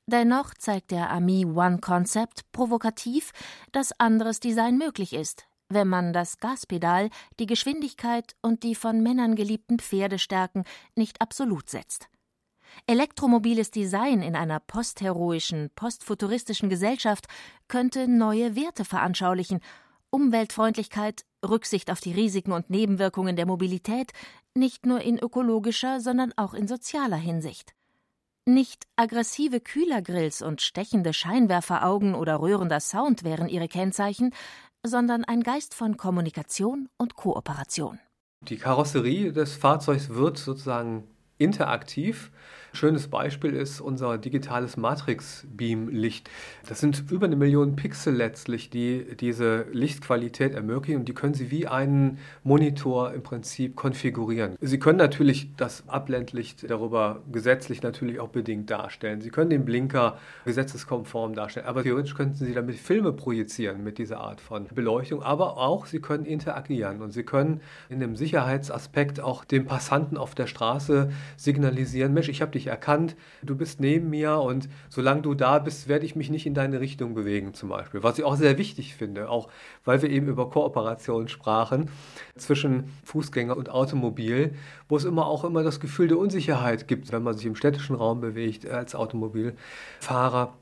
[0.08, 3.32] Dennoch zeigt der Ami One Concept provokativ,
[3.74, 9.36] dass anderes Design möglich ist, wenn man das Gaspedal, die Geschwindigkeit und die von Männern
[9.36, 10.64] geliebten Pferdestärken
[10.96, 12.10] nicht absolut setzt.
[12.88, 17.28] Elektromobiles Design in einer postheroischen, postfuturistischen Gesellschaft
[17.68, 19.60] könnte neue Werte veranschaulichen
[20.12, 24.12] Umweltfreundlichkeit, Rücksicht auf die Risiken und Nebenwirkungen der Mobilität,
[24.54, 27.74] nicht nur in ökologischer, sondern auch in sozialer Hinsicht.
[28.45, 34.34] Nicht aggressive Kühlergrills und stechende Scheinwerferaugen oder rührender Sound wären ihre Kennzeichen,
[34.84, 38.00] sondern ein Geist von Kommunikation und Kooperation.
[38.41, 42.32] Die Karosserie des Fahrzeugs wird sozusagen interaktiv
[42.74, 46.30] Schönes Beispiel ist unser digitales Matrix-Beam-Licht.
[46.70, 51.52] Das sind über eine Million Pixel letztlich, die diese Lichtqualität ermöglichen und die können Sie
[51.52, 54.56] wie einen Monitor im Prinzip konfigurieren.
[54.62, 59.20] Sie können natürlich das Abblendlicht darüber gesetzlich natürlich auch bedingt darstellen.
[59.20, 64.22] Sie können den Blinker gesetzeskonform darstellen, aber theoretisch könnten Sie damit Filme projizieren mit dieser
[64.22, 69.44] Art von Beleuchtung, aber auch Sie können interagieren und Sie können in dem Sicherheitsaspekt auch
[69.44, 74.10] dem Passanten auf der Straße signalisieren, Mensch, ich habe dich dich erkannt, du bist neben
[74.10, 77.69] mir und solange du da bist, werde ich mich nicht in deine Richtung bewegen zum
[77.69, 78.04] Beispiel.
[78.04, 79.50] Was ich auch sehr wichtig finde, auch
[79.84, 81.89] weil wir eben über Kooperation sprachen
[82.38, 84.54] zwischen Fußgänger und Automobil,
[84.88, 87.95] wo es immer auch immer das Gefühl der Unsicherheit gibt, wenn man sich im städtischen
[87.95, 90.54] Raum bewegt als Automobilfahrer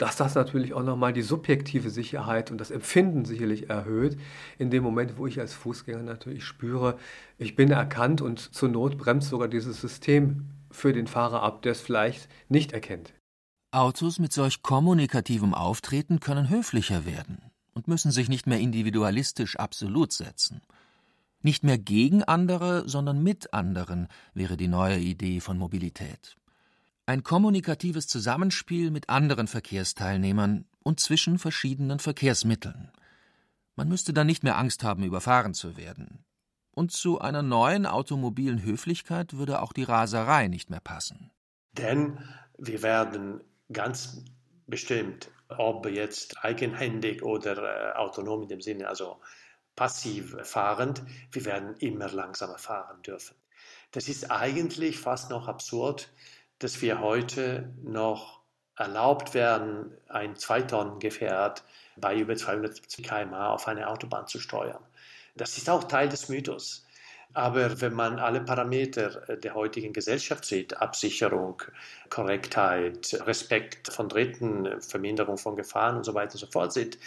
[0.00, 4.16] dass das natürlich auch nochmal die subjektive Sicherheit und das Empfinden sicherlich erhöht,
[4.58, 6.96] in dem Moment, wo ich als Fußgänger natürlich spüre,
[7.36, 11.72] ich bin erkannt und zur Not bremst sogar dieses System für den Fahrer ab, der
[11.72, 13.14] es vielleicht nicht erkennt.
[13.72, 20.12] Autos mit solch kommunikativem Auftreten können höflicher werden und müssen sich nicht mehr individualistisch absolut
[20.12, 20.60] setzen.
[21.42, 26.36] Nicht mehr gegen andere, sondern mit anderen wäre die neue Idee von Mobilität.
[27.06, 32.90] Ein kommunikatives Zusammenspiel mit anderen Verkehrsteilnehmern und zwischen verschiedenen Verkehrsmitteln.
[33.76, 36.24] Man müsste dann nicht mehr Angst haben, überfahren zu werden.
[36.72, 41.30] Und zu einer neuen automobilen Höflichkeit würde auch die Raserei nicht mehr passen.
[41.72, 42.18] Denn
[42.58, 44.24] wir werden ganz
[44.66, 49.20] bestimmt, ob jetzt eigenhändig oder äh, autonom in dem Sinne, also
[49.74, 51.02] passiv fahrend,
[51.32, 53.34] wir werden immer langsamer fahren dürfen.
[53.92, 56.12] Das ist eigentlich fast noch absurd,
[56.58, 58.40] dass wir heute noch
[58.76, 61.64] erlaubt werden, ein 2-Tonnen-Gefährt
[61.96, 64.82] bei über 270 km/h auf eine Autobahn zu steuern.
[65.40, 66.86] Das ist auch Teil des Mythos.
[67.32, 71.62] Aber wenn man alle Parameter äh, der heutigen Gesellschaft sieht, Absicherung,
[72.10, 76.98] Korrektheit, Respekt von Dritten, Verminderung von Gefahren und so weiter und so fort sieht,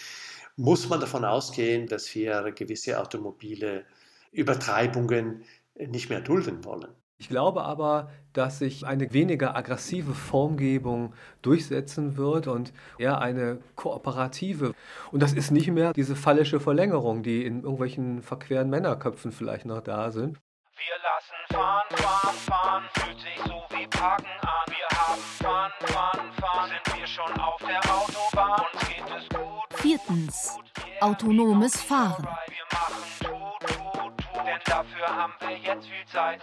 [0.55, 3.85] muss man davon ausgehen, dass wir gewisse automobile
[4.31, 5.43] Übertreibungen
[5.75, 6.89] nicht mehr dulden wollen.
[7.23, 14.73] Ich glaube aber, dass sich eine weniger aggressive Formgebung durchsetzen wird und eher eine kooperative.
[15.13, 19.79] Und das ist nicht mehr diese fallische Verlängerung, die in irgendwelchen verqueren Männerköpfen vielleicht noch
[19.79, 20.37] da sind.
[20.75, 24.67] Wir lassen fahren, fahren, fahren, fühlt sich so wie Parken an.
[24.67, 29.79] Wir haben fahren, fahren, fahren, sind wir schon auf der Autobahn, uns geht es gut.
[29.79, 30.57] Viertens.
[30.99, 32.27] Autonomes Fahren.
[32.47, 36.41] Wir machen tut, tut, tut, denn dafür haben wir jetzt viel Zeit.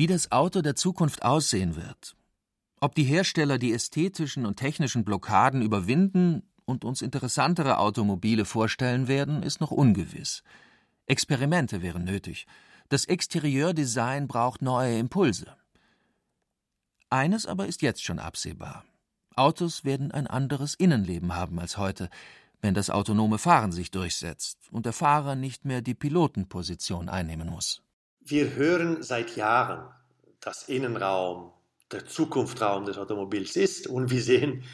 [0.00, 2.16] Wie das Auto der Zukunft aussehen wird,
[2.80, 9.42] ob die Hersteller die ästhetischen und technischen Blockaden überwinden und uns interessantere Automobile vorstellen werden,
[9.42, 10.42] ist noch ungewiss.
[11.04, 12.46] Experimente wären nötig.
[12.88, 15.54] Das Exterieurdesign braucht neue Impulse.
[17.10, 18.86] Eines aber ist jetzt schon absehbar.
[19.36, 22.08] Autos werden ein anderes Innenleben haben als heute,
[22.62, 27.82] wenn das autonome Fahren sich durchsetzt und der Fahrer nicht mehr die Pilotenposition einnehmen muss.
[28.22, 29.88] Wir hören seit Jahren,
[30.40, 31.52] dass Innenraum
[31.92, 34.64] der Zukunftsraum des Automobils ist und wir sehen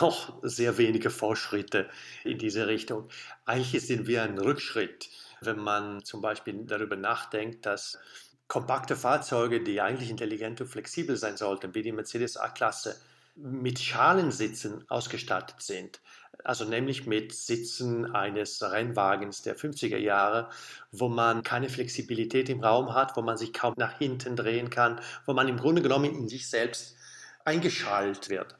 [0.00, 1.88] noch sehr wenige Fortschritte
[2.24, 3.08] in diese Richtung.
[3.44, 5.10] Eigentlich sind wir ein Rückschritt,
[5.40, 7.98] wenn man zum Beispiel darüber nachdenkt, dass
[8.46, 13.00] kompakte Fahrzeuge, die eigentlich intelligent und flexibel sein sollten, wie die Mercedes A-Klasse,
[13.36, 16.00] mit Schalensitzen ausgestattet sind.
[16.44, 20.50] Also nämlich mit Sitzen eines Rennwagens der 50er Jahre,
[20.92, 25.00] wo man keine Flexibilität im Raum hat, wo man sich kaum nach hinten drehen kann,
[25.26, 26.96] wo man im Grunde genommen in sich selbst
[27.44, 28.56] eingeschaltet wird.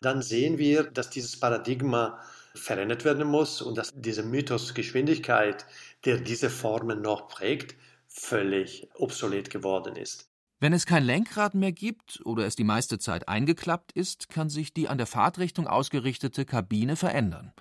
[0.00, 2.18] Dann sehen wir, dass dieses Paradigma
[2.54, 5.64] verändert werden muss und dass dieser Mythos Geschwindigkeit,
[6.04, 7.76] der diese Formen noch prägt,
[8.08, 10.31] völlig obsolet geworden ist.
[10.62, 14.72] Wenn es kein Lenkrad mehr gibt oder es die meiste Zeit eingeklappt ist, kann sich
[14.72, 17.52] die an der Fahrtrichtung ausgerichtete Kabine verändern.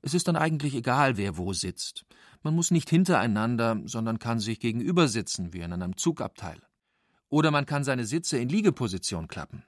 [0.00, 2.06] Es ist dann eigentlich egal, wer wo sitzt.
[2.42, 6.62] Man muss nicht hintereinander, sondern kann sich gegenüber sitzen, wie in einem Zugabteil.
[7.28, 9.62] Oder man kann seine Sitze in Liegeposition klappen.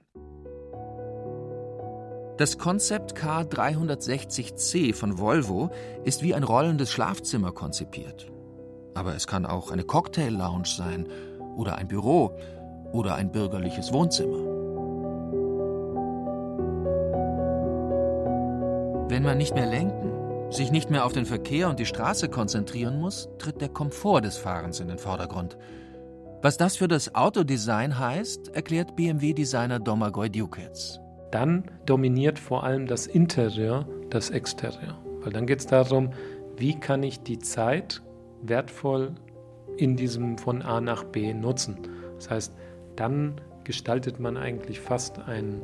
[2.39, 5.69] Das Concept K360C von Volvo
[6.05, 8.31] ist wie ein rollendes Schlafzimmer konzipiert.
[8.95, 11.07] Aber es kann auch eine Cocktail-Lounge sein
[11.55, 12.35] oder ein Büro
[12.93, 14.37] oder ein bürgerliches Wohnzimmer.
[19.09, 20.13] Wenn man nicht mehr lenken,
[20.51, 24.37] sich nicht mehr auf den Verkehr und die Straße konzentrieren muss, tritt der Komfort des
[24.37, 25.57] Fahrens in den Vordergrund.
[26.41, 30.99] Was das für das Autodesign heißt, erklärt BMW-Designer Domagoj Dukets.
[31.31, 34.97] Dann dominiert vor allem das Interieur das Exterieur.
[35.21, 36.11] Weil dann geht es darum,
[36.57, 38.01] wie kann ich die Zeit
[38.41, 39.15] wertvoll
[39.77, 41.77] in diesem von A nach B nutzen.
[42.15, 42.53] Das heißt,
[42.95, 45.61] dann gestaltet man eigentlich fast einen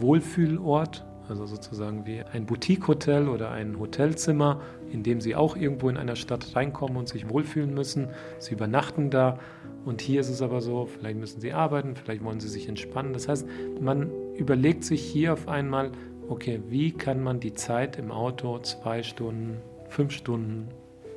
[0.00, 4.60] Wohlfühlort, also sozusagen wie ein Boutique-Hotel oder ein Hotelzimmer,
[4.92, 8.08] in dem Sie auch irgendwo in einer Stadt reinkommen und sich wohlfühlen müssen.
[8.38, 9.38] Sie übernachten da
[9.84, 13.12] und hier ist es aber so, vielleicht müssen Sie arbeiten, vielleicht wollen Sie sich entspannen.
[13.12, 13.46] Das heißt,
[13.80, 15.92] man überlegt sich hier auf einmal,
[16.28, 19.58] okay, wie kann man die Zeit im Auto zwei Stunden,
[19.88, 20.68] fünf Stunden,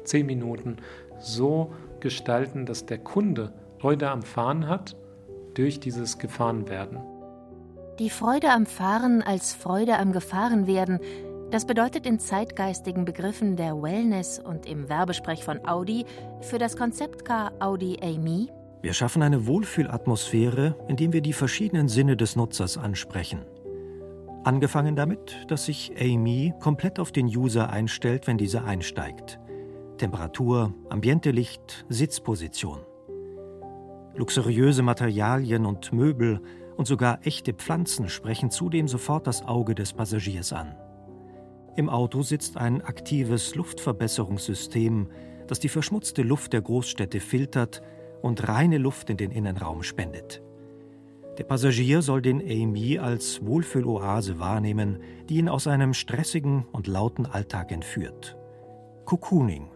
[0.04, 0.78] zehn Minuten
[1.20, 4.96] so gestalten, dass der Kunde Freude am Fahren hat
[5.58, 7.00] durch dieses Gefahrenwerden.
[8.00, 11.00] Die Freude am Fahren als Freude am Gefahrenwerden,
[11.50, 16.06] das bedeutet in zeitgeistigen Begriffen der Wellness und im Werbesprech von Audi
[16.42, 18.50] für das Konzeptcar Audi AMI.
[18.84, 23.46] Wir schaffen eine Wohlfühlatmosphäre, indem wir die verschiedenen Sinne des Nutzers ansprechen.
[24.44, 29.40] Angefangen damit, dass sich AMI komplett auf den User einstellt, wenn dieser einsteigt.
[29.98, 32.80] Temperatur, Ambientelicht, Sitzposition.
[34.18, 36.42] Luxuriöse Materialien und Möbel
[36.76, 40.76] und sogar echte Pflanzen sprechen zudem sofort das Auge des Passagiers an.
[41.76, 45.08] Im Auto sitzt ein aktives Luftverbesserungssystem,
[45.46, 47.84] das die verschmutzte Luft der Großstädte filtert
[48.24, 50.42] und reine Luft in den Innenraum spendet.
[51.38, 54.98] Der Passagier soll den AMI als Wohlfühloase wahrnehmen,
[55.30, 58.36] die ihn aus einem stressigen und lauten Alltag entführt.
[59.06, 59.68] Cocooning,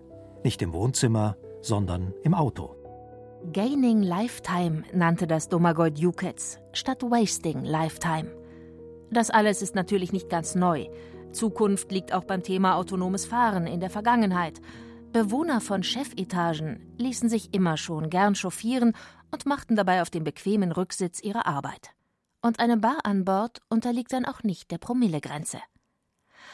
[0.43, 2.80] nicht im Wohnzimmer, sondern im Auto.
[3.49, 8.31] Gaining Lifetime nannte das Domagoj Dukets statt Wasting Lifetime.
[9.09, 10.87] Das alles ist natürlich nicht ganz neu.
[11.31, 14.61] Zukunft liegt auch beim Thema autonomes Fahren in der Vergangenheit.
[15.11, 18.93] Bewohner von Chefetagen ließen sich immer schon gern chauffieren
[19.31, 21.89] und machten dabei auf dem bequemen Rücksitz ihre Arbeit.
[22.41, 25.57] Und eine Bar an Bord unterliegt dann auch nicht der Promillegrenze.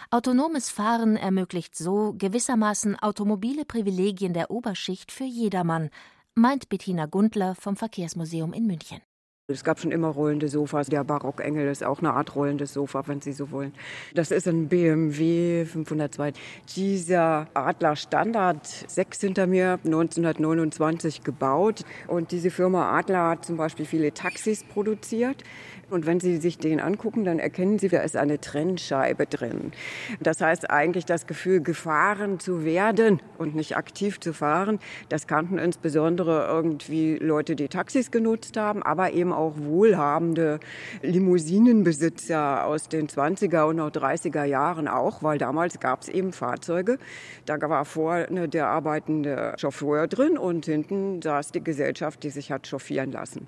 [0.09, 5.89] Autonomes Fahren ermöglicht so gewissermaßen automobile Privilegien der Oberschicht für jedermann,
[6.37, 9.01] meint Bettina Gundler vom Verkehrsmuseum in München.
[9.49, 10.87] Es gab schon immer rollende Sofas.
[10.87, 13.73] Der Barockengel ist auch eine Art rollendes Sofa, wenn Sie so wollen.
[14.13, 16.33] Das ist ein BMW 502.
[16.75, 21.85] Dieser Adler Standard 6 hinter mir, 1929 gebaut.
[22.07, 25.45] Und diese Firma Adler hat zum Beispiel viele Taxis produziert.
[25.89, 29.71] Und wenn Sie sich den angucken, dann erkennen Sie, da ist eine Trennscheibe drin.
[30.19, 34.79] Das heißt eigentlich das Gefühl, gefahren zu werden und nicht aktiv zu fahren.
[35.07, 40.59] Das kannten insbesondere irgendwie Leute, die Taxis genutzt haben, aber eben auch wohlhabende
[41.03, 46.97] Limousinenbesitzer aus den 20er und auch 30er Jahren auch, weil damals gab es eben Fahrzeuge.
[47.45, 52.67] Da war vorne der arbeitende Chauffeur drin und hinten saß die Gesellschaft, die sich hat
[52.67, 53.47] chauffieren lassen.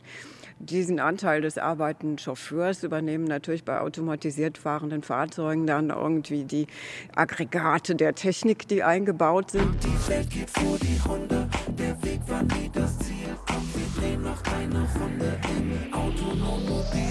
[0.59, 6.67] Diesen Anteil des arbeitenden Chauffeurs übernehmen natürlich bei automatisiert fahrenden Fahrzeugen dann irgendwie die
[7.15, 9.81] Aggregate der Technik, die eingebaut sind.
[9.81, 11.47] Die Welt geht vor die Hunde,
[11.77, 13.15] der Weg war nie das Ziel.
[13.47, 17.09] Und wir drehen noch eine Runde im Autonommobil.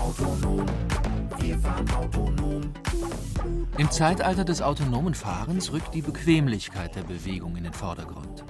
[0.00, 0.66] Autonom,
[1.38, 2.62] wir fahren autonom.
[3.76, 8.42] Im Zeitalter des autonomen Fahrens rückt die Bequemlichkeit der Bewegung in den Vordergrund.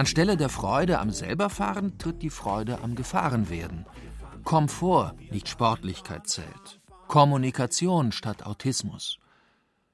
[0.00, 3.84] Anstelle der Freude am Selberfahren tritt die Freude am Gefahrenwerden.
[4.44, 6.80] Komfort, nicht Sportlichkeit zählt.
[7.06, 9.18] Kommunikation statt Autismus.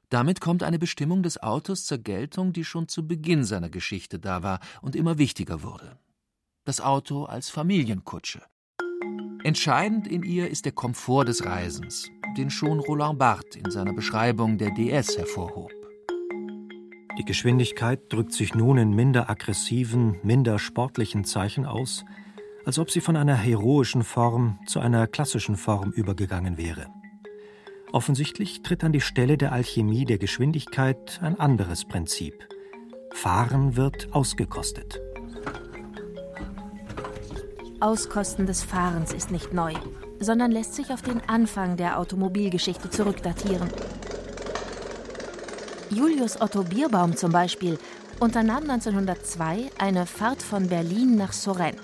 [0.08, 4.44] Damit kommt eine Bestimmung des Autos zur Geltung, die schon zu Beginn seiner Geschichte da
[4.44, 5.98] war und immer wichtiger wurde.
[6.64, 8.42] Das Auto als Familienkutsche.
[9.42, 14.56] Entscheidend in ihr ist der Komfort des Reisens, den schon Roland Barthes in seiner Beschreibung
[14.56, 15.75] der DS hervorhob.
[17.18, 22.04] Die Geschwindigkeit drückt sich nun in minder aggressiven, minder sportlichen Zeichen aus,
[22.66, 26.88] als ob sie von einer heroischen Form zu einer klassischen Form übergegangen wäre.
[27.90, 32.34] Offensichtlich tritt an die Stelle der Alchemie der Geschwindigkeit ein anderes Prinzip.
[33.12, 35.00] Fahren wird ausgekostet.
[37.80, 39.72] Auskosten des Fahrens ist nicht neu,
[40.18, 43.70] sondern lässt sich auf den Anfang der Automobilgeschichte zurückdatieren.
[45.90, 47.78] Julius Otto Bierbaum zum Beispiel
[48.18, 51.80] unternahm 1902 eine Fahrt von Berlin nach Sorrent.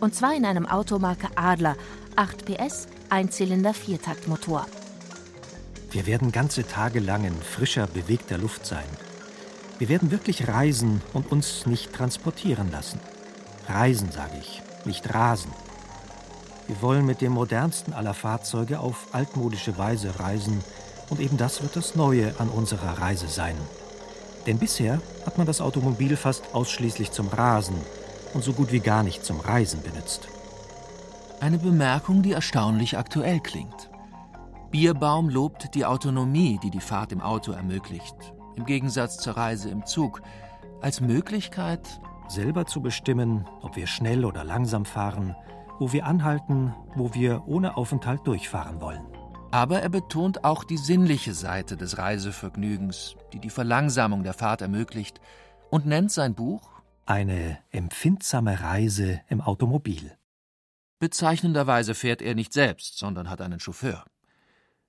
[0.00, 1.76] Und zwar in einem Automarke Adler,
[2.16, 4.66] 8 PS, Einzylinder Viertaktmotor.
[5.90, 8.84] Wir werden ganze Tage lang in frischer, bewegter Luft sein.
[9.78, 13.00] Wir werden wirklich reisen und uns nicht transportieren lassen.
[13.68, 15.50] Reisen, sage ich, nicht rasen.
[16.66, 20.62] Wir wollen mit dem modernsten aller Fahrzeuge auf altmodische Weise reisen
[21.10, 23.56] und eben das wird das Neue an unserer Reise sein.
[24.46, 27.76] Denn bisher hat man das Automobil fast ausschließlich zum Rasen
[28.34, 30.28] und so gut wie gar nicht zum Reisen benutzt.
[31.40, 33.90] Eine Bemerkung, die erstaunlich aktuell klingt.
[34.70, 38.16] Bierbaum lobt die Autonomie, die die Fahrt im Auto ermöglicht,
[38.56, 40.22] im Gegensatz zur Reise im Zug,
[40.80, 45.34] als Möglichkeit, selber zu bestimmen, ob wir schnell oder langsam fahren,
[45.78, 49.15] wo wir anhalten, wo wir ohne Aufenthalt durchfahren wollen.
[49.50, 55.20] Aber er betont auch die sinnliche Seite des Reisevergnügens, die die Verlangsamung der Fahrt ermöglicht,
[55.70, 56.70] und nennt sein Buch
[57.06, 60.16] Eine empfindsame Reise im Automobil.
[60.98, 64.04] Bezeichnenderweise fährt er nicht selbst, sondern hat einen Chauffeur.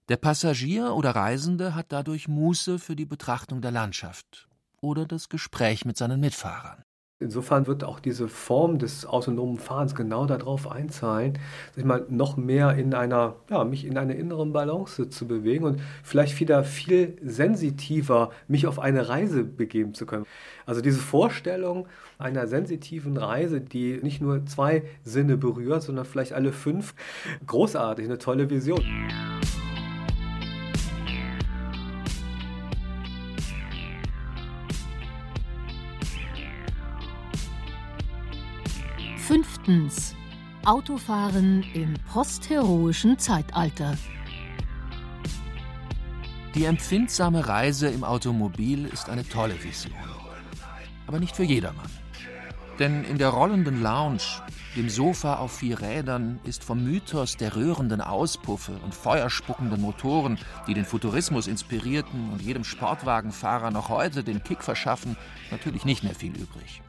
[0.09, 4.47] Der Passagier oder Reisende hat dadurch Muße für die Betrachtung der Landschaft
[4.79, 6.83] oder das Gespräch mit seinen Mitfahrern.
[7.19, 11.39] Insofern wird auch diese Form des autonomen Fahrens genau darauf einzahlen,
[11.73, 15.81] sich mal noch mehr in einer, ja, mich in einer inneren Balance zu bewegen und
[16.03, 20.27] vielleicht wieder viel sensitiver mich auf eine Reise begeben zu können.
[20.67, 21.87] Also diese Vorstellung
[22.19, 26.93] einer sensitiven Reise, die nicht nur zwei Sinne berührt, sondern vielleicht alle fünf,
[27.47, 28.83] großartig, eine tolle Vision.
[39.67, 40.15] Fünftens.
[40.63, 43.97] Autofahren im postheroischen Zeitalter.
[46.55, 49.93] Die empfindsame Reise im Automobil ist eine tolle Vision.
[51.05, 51.89] Aber nicht für jedermann.
[52.79, 54.41] Denn in der rollenden Lounge,
[54.77, 60.75] dem Sofa auf vier Rädern, ist vom Mythos der rührenden Auspuffe und feuerspuckenden Motoren, die
[60.75, 65.17] den Futurismus inspirierten und jedem Sportwagenfahrer noch heute den Kick verschaffen,
[65.51, 66.81] natürlich nicht mehr viel übrig.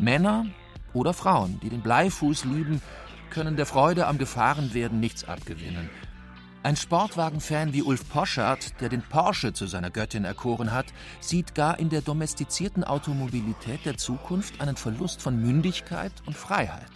[0.00, 0.46] Männer
[0.92, 2.82] oder Frauen, die den Bleifuß lieben,
[3.30, 5.88] können der Freude am Gefahrenwerden nichts abgewinnen.
[6.62, 10.86] Ein Sportwagenfan wie Ulf Poschardt, der den Porsche zu seiner Göttin erkoren hat,
[11.20, 16.90] sieht gar in der domestizierten Automobilität der Zukunft einen Verlust von Mündigkeit und Freiheit.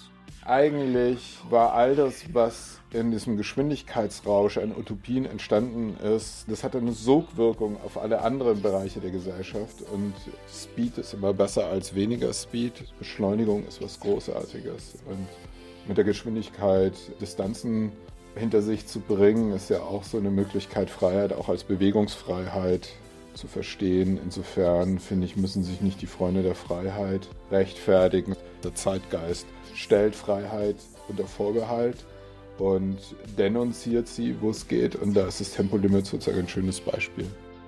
[0.44, 6.92] Eigentlich war all das, was in diesem Geschwindigkeitsrausch an Utopien entstanden ist, das hatte eine
[6.92, 9.82] Sogwirkung auf alle anderen Bereiche der Gesellschaft.
[9.92, 10.14] Und
[10.48, 12.72] Speed ist immer besser als weniger Speed.
[12.98, 14.94] Beschleunigung ist was Großartiges.
[15.06, 15.26] Und
[15.88, 17.92] mit der Geschwindigkeit Distanzen
[18.36, 22.88] hinter sich zu bringen, ist ja auch so eine Möglichkeit, Freiheit auch als Bewegungsfreiheit
[23.34, 24.20] zu verstehen.
[24.22, 28.36] Insofern finde ich, müssen sich nicht die Freunde der Freiheit rechtfertigen.
[28.62, 30.76] Der Zeitgeist stellt Freiheit
[31.08, 32.04] unter Vorbehalt
[32.58, 32.98] und
[33.38, 34.96] denunziert sie, wo es geht.
[34.96, 37.26] Und da ist das Tempolimit sozusagen ein schönes Beispiel.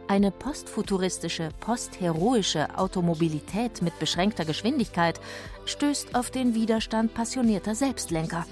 [0.09, 5.21] Eine postfuturistische, postheroische Automobilität mit beschränkter Geschwindigkeit
[5.65, 8.47] stößt auf den Widerstand passionierter Selbstlenker.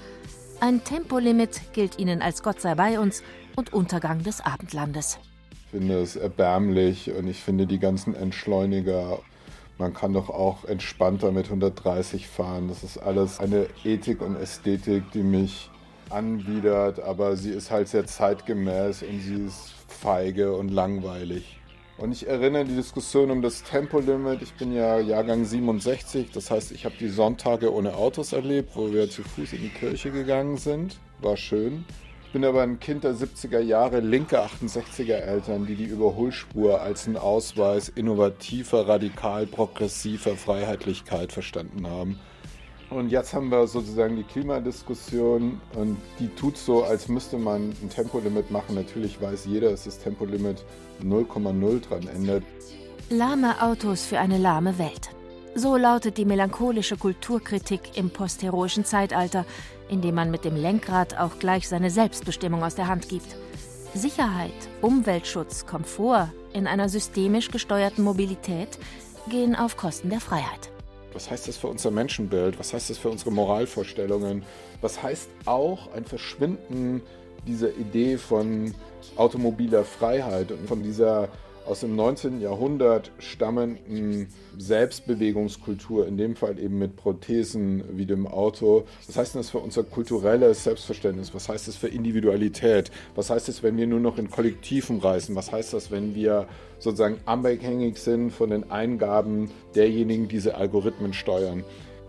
[0.59, 3.23] Ein Tempolimit gilt ihnen als Gott sei bei uns
[3.55, 5.17] und Untergang des Abendlandes.
[5.51, 9.19] Ich finde es erbärmlich und ich finde die ganzen Entschleuniger
[9.77, 12.69] man kann doch auch entspannter mit 130 fahren.
[12.69, 15.69] Das ist alles eine Ethik und Ästhetik, die mich
[16.09, 21.59] anwidert, aber sie ist halt sehr zeitgemäß und sie ist feige und langweilig.
[21.97, 24.41] Und ich erinnere die Diskussion um das Tempolimit.
[24.41, 28.91] Ich bin ja Jahrgang 67, das heißt, ich habe die Sonntage ohne Autos erlebt, wo
[28.91, 30.99] wir zu Fuß in die Kirche gegangen sind.
[31.21, 31.85] War schön.
[32.25, 37.07] Ich bin aber ein Kind der 70er Jahre, linke 68er Eltern, die die Überholspur als
[37.07, 42.19] einen Ausweis innovativer, radikal progressiver Freiheitlichkeit verstanden haben.
[42.89, 47.89] Und jetzt haben wir sozusagen die Klimadiskussion und die tut so, als müsste man ein
[47.89, 48.75] Tempolimit machen.
[48.75, 50.63] Natürlich weiß jeder, dass das Tempolimit
[51.03, 52.43] 0,0 dran ändert.
[53.09, 55.09] Lahme Autos für eine lahme Welt.
[55.55, 59.45] So lautet die melancholische Kulturkritik im postheroischen Zeitalter,
[59.89, 63.35] in dem man mit dem Lenkrad auch gleich seine Selbstbestimmung aus der Hand gibt.
[63.93, 68.77] Sicherheit, Umweltschutz, Komfort in einer systemisch gesteuerten Mobilität
[69.29, 70.71] gehen auf Kosten der Freiheit.
[71.15, 72.59] Was heißt das für unser Menschenbild?
[72.59, 74.43] Was heißt das für unsere Moralvorstellungen?
[74.81, 77.01] Was heißt auch ein Verschwinden
[77.47, 78.75] dieser Idee von
[79.15, 81.29] automobiler Freiheit und von dieser
[81.65, 82.41] aus dem 19.
[82.41, 88.85] Jahrhundert stammenden Selbstbewegungskultur, in dem Fall eben mit Prothesen wie dem Auto.
[89.07, 91.33] Was heißt das für unser kulturelles Selbstverständnis?
[91.33, 92.91] Was heißt das für Individualität?
[93.15, 95.35] Was heißt das, wenn wir nur noch in Kollektiven reisen?
[95.35, 96.47] Was heißt das, wenn wir
[96.79, 101.63] sozusagen abhängig sind von den Eingaben derjenigen, die diese Algorithmen steuern?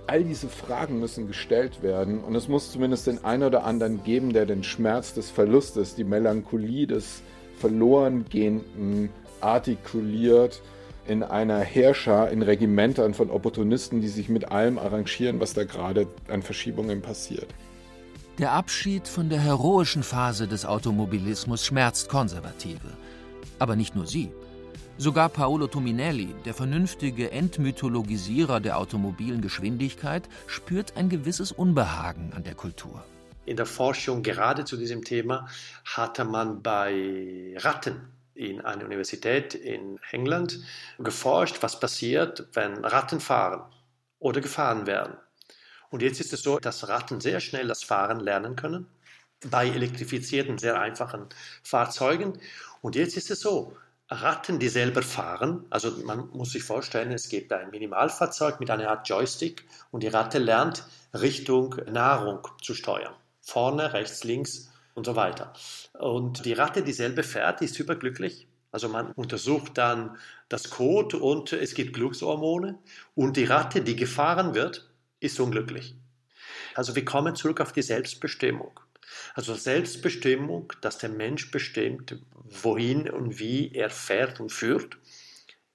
[0.09, 4.33] All diese Fragen müssen gestellt werden und es muss zumindest den einen oder anderen geben,
[4.33, 7.23] der den Schmerz des Verlustes, die Melancholie des
[7.59, 9.11] verloren gehenden
[9.41, 10.63] artikuliert
[11.07, 16.07] in einer Heerschar, in Regimentern von Opportunisten, die sich mit allem arrangieren, was da gerade
[16.29, 17.47] an Verschiebungen passiert.
[18.39, 22.93] Der Abschied von der heroischen Phase des Automobilismus schmerzt Konservative.
[23.59, 24.31] Aber nicht nur sie.
[24.99, 32.55] Sogar Paolo Tominelli, der vernünftige Entmythologisierer der automobilen Geschwindigkeit, spürt ein gewisses Unbehagen an der
[32.55, 33.05] Kultur.
[33.47, 35.49] In der Forschung gerade zu diesem Thema
[35.85, 40.61] hatte man bei Ratten in einer Universität in England
[40.99, 43.63] geforscht, was passiert, wenn Ratten fahren
[44.19, 45.17] oder gefahren werden.
[45.91, 48.87] Und jetzt ist es so, dass Ratten sehr schnell das Fahren lernen können
[49.51, 51.29] bei elektrifizierten, sehr einfachen
[51.63, 52.41] Fahrzeugen.
[52.83, 53.77] Und jetzt ist es so,
[54.09, 58.89] Ratten, die selber fahren, also man muss sich vorstellen, es gibt ein Minimalfahrzeug mit einer
[58.89, 63.15] Art Joystick und die Ratte lernt Richtung Nahrung zu steuern.
[63.41, 65.53] Vorne, rechts, links und so weiter.
[65.93, 68.49] Und die Ratte, die selber fährt, ist überglücklich.
[68.73, 70.17] Also man untersucht dann
[70.49, 72.79] das Code und es gibt Glückshormone.
[73.15, 74.91] Und die Ratte, die gefahren wird,
[75.21, 75.95] ist unglücklich.
[76.75, 78.81] Also wir kommen zurück auf die Selbstbestimmung.
[79.35, 82.19] Also Selbstbestimmung, dass der Mensch bestimmt,
[82.63, 84.97] wohin und wie er fährt und führt,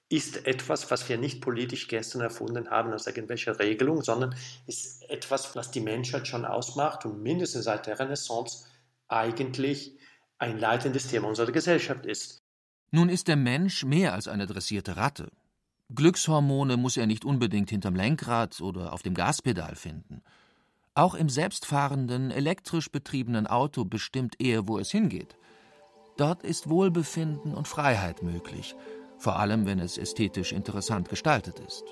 [0.08, 4.34] ist etwas, was wir nicht politisch gestern erfunden haben aus irgendwelcher Regelung, sondern
[4.66, 8.66] ist etwas, was die Menschheit schon ausmacht und mindestens seit der Renaissance
[9.12, 9.98] eigentlich
[10.38, 12.42] ein leitendes Thema unserer Gesellschaft ist.
[12.90, 15.30] Nun ist der Mensch mehr als eine dressierte Ratte.
[15.94, 20.22] Glückshormone muss er nicht unbedingt hinterm Lenkrad oder auf dem Gaspedal finden.
[20.94, 25.36] Auch im selbstfahrenden, elektrisch betriebenen Auto bestimmt er, wo es hingeht.
[26.18, 28.74] Dort ist Wohlbefinden und Freiheit möglich,
[29.16, 31.84] vor allem wenn es ästhetisch interessant gestaltet ist.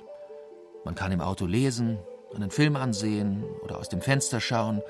[0.84, 1.98] Man kann im Auto lesen,
[2.34, 4.82] einen Film ansehen oder aus dem Fenster schauen,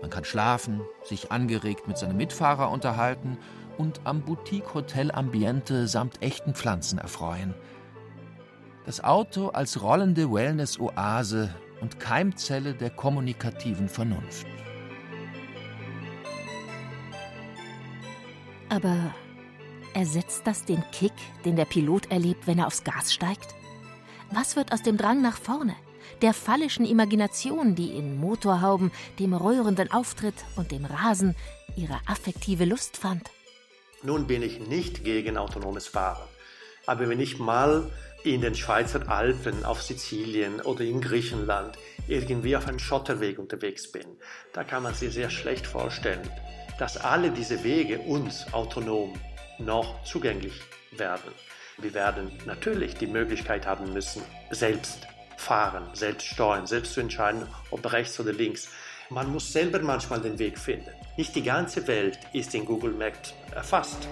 [0.00, 3.38] man kann schlafen, sich angeregt mit seinem Mitfahrer unterhalten
[3.78, 7.54] und am Boutique-Hotel Ambiente samt echten Pflanzen erfreuen.
[8.86, 14.46] Das Auto als rollende Wellness-Oase und Keimzelle der kommunikativen Vernunft.
[18.68, 19.14] Aber
[19.94, 21.12] ersetzt das den Kick,
[21.44, 23.54] den der Pilot erlebt, wenn er aufs Gas steigt?
[24.30, 25.74] Was wird aus dem Drang nach vorne?
[26.22, 31.34] Der phallischen Imagination, die in Motorhauben, dem rührenden Auftritt und dem Rasen
[31.76, 33.30] ihre affektive Lust fand.
[34.02, 36.28] Nun bin ich nicht gegen autonomes Fahren,
[36.86, 37.90] aber wenn ich mal
[38.24, 44.06] in den Schweizer Alpen, auf Sizilien oder in Griechenland irgendwie auf einem Schotterweg unterwegs bin,
[44.52, 46.28] da kann man sich sehr schlecht vorstellen,
[46.78, 49.14] dass alle diese Wege uns autonom
[49.58, 50.60] noch zugänglich
[50.92, 51.32] werden.
[51.78, 55.06] Wir werden natürlich die Möglichkeit haben müssen, selbst
[55.38, 58.68] fahren, selbst steuern, selbst zu entscheiden, ob rechts oder links.
[59.08, 60.90] Man muss selber manchmal den Weg finden.
[61.16, 64.08] Nicht die ganze Welt ist in Google Maps erfasst.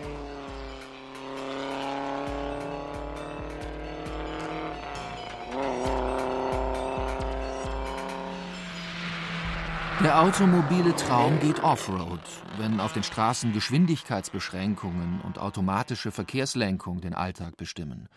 [10.05, 12.21] Der automobile Traum geht Offroad,
[12.59, 18.09] wenn auf den Straßen Geschwindigkeitsbeschränkungen und automatische Verkehrslenkung den Alltag bestimmen.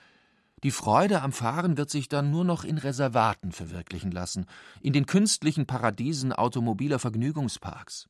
[0.64, 4.46] Die Freude am Fahren wird sich dann nur noch in Reservaten verwirklichen lassen,
[4.82, 8.10] in den künstlichen Paradiesen automobiler Vergnügungsparks.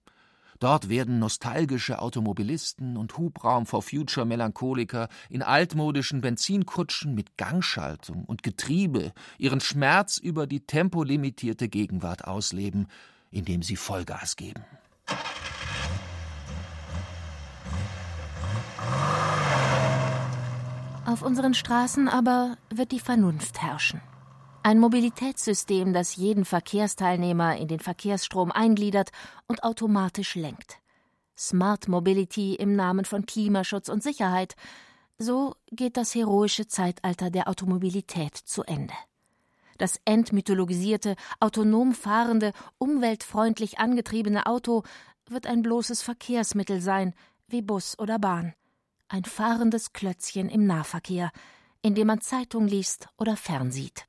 [0.59, 8.43] Dort werden nostalgische Automobilisten und Hubraum for Future Melancholiker in altmodischen Benzinkutschen mit Gangschaltung und
[8.43, 12.87] Getriebe ihren Schmerz über die tempolimitierte Gegenwart ausleben,
[13.31, 14.65] indem sie Vollgas geben.
[21.09, 23.99] Auf unseren Straßen aber wird die Vernunft herrschen.
[24.61, 29.09] Ein Mobilitätssystem, das jeden Verkehrsteilnehmer in den Verkehrsstrom eingliedert
[29.47, 30.77] und automatisch lenkt.
[31.35, 34.55] Smart Mobility im Namen von Klimaschutz und Sicherheit.
[35.17, 38.93] So geht das heroische Zeitalter der Automobilität zu Ende.
[39.79, 44.83] Das entmythologisierte, autonom fahrende, umweltfreundlich angetriebene Auto
[45.27, 47.15] wird ein bloßes Verkehrsmittel sein,
[47.47, 48.53] wie Bus oder Bahn.
[49.11, 51.31] Ein fahrendes Klötzchen im Nahverkehr,
[51.81, 54.05] in dem man Zeitung liest oder fernsieht.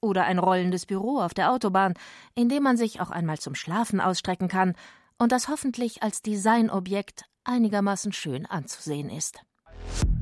[0.00, 1.92] Oder ein rollendes Büro auf der Autobahn,
[2.34, 4.74] in dem man sich auch einmal zum Schlafen ausstrecken kann
[5.18, 9.42] und das hoffentlich als Designobjekt einigermaßen schön anzusehen ist.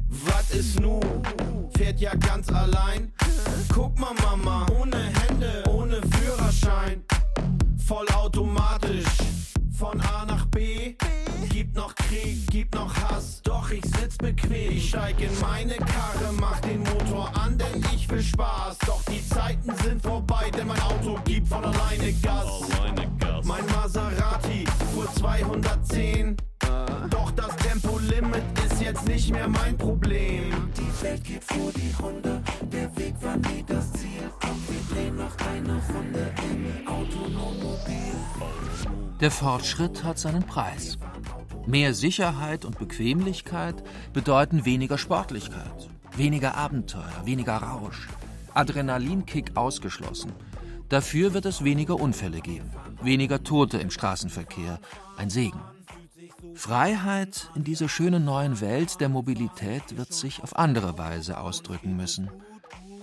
[0.09, 0.99] Was ist nu?
[1.77, 3.15] Fährt ja ganz allein.
[3.73, 7.05] Guck mal, Mama, ohne Hände, ohne Führerschein.
[7.87, 9.07] Vollautomatisch,
[9.71, 10.97] von A nach B.
[11.73, 14.73] Gibt noch Krieg, gibt noch Hass, doch ich sitz bequem.
[14.73, 18.77] Ich steig in meine Karre, mach den Motor an, denn ich will Spaß.
[18.87, 22.47] Doch die Zeiten sind vorbei, denn mein Auto gibt von alleine Gas.
[23.45, 24.40] Mein Maserati
[24.93, 26.37] fuhr 210.
[27.11, 30.71] Doch das Tempolimit ist jetzt nicht mehr mein Problem.
[30.77, 32.43] Die Welt geht vor die Hunde,
[32.73, 34.31] der Weg war nie das Ziel.
[34.43, 38.15] Und wir drehen noch eine Runde im Autonomobil.
[39.21, 40.99] Der Fortschritt hat seinen Preis.
[41.67, 43.83] Mehr Sicherheit und Bequemlichkeit
[44.13, 48.09] bedeuten weniger Sportlichkeit, weniger Abenteuer, weniger Rausch.
[48.55, 50.33] Adrenalinkick ausgeschlossen.
[50.89, 52.71] Dafür wird es weniger Unfälle geben,
[53.03, 54.81] weniger Tote im Straßenverkehr.
[55.17, 55.61] Ein Segen.
[56.55, 62.31] Freiheit in dieser schönen neuen Welt der Mobilität wird sich auf andere Weise ausdrücken müssen.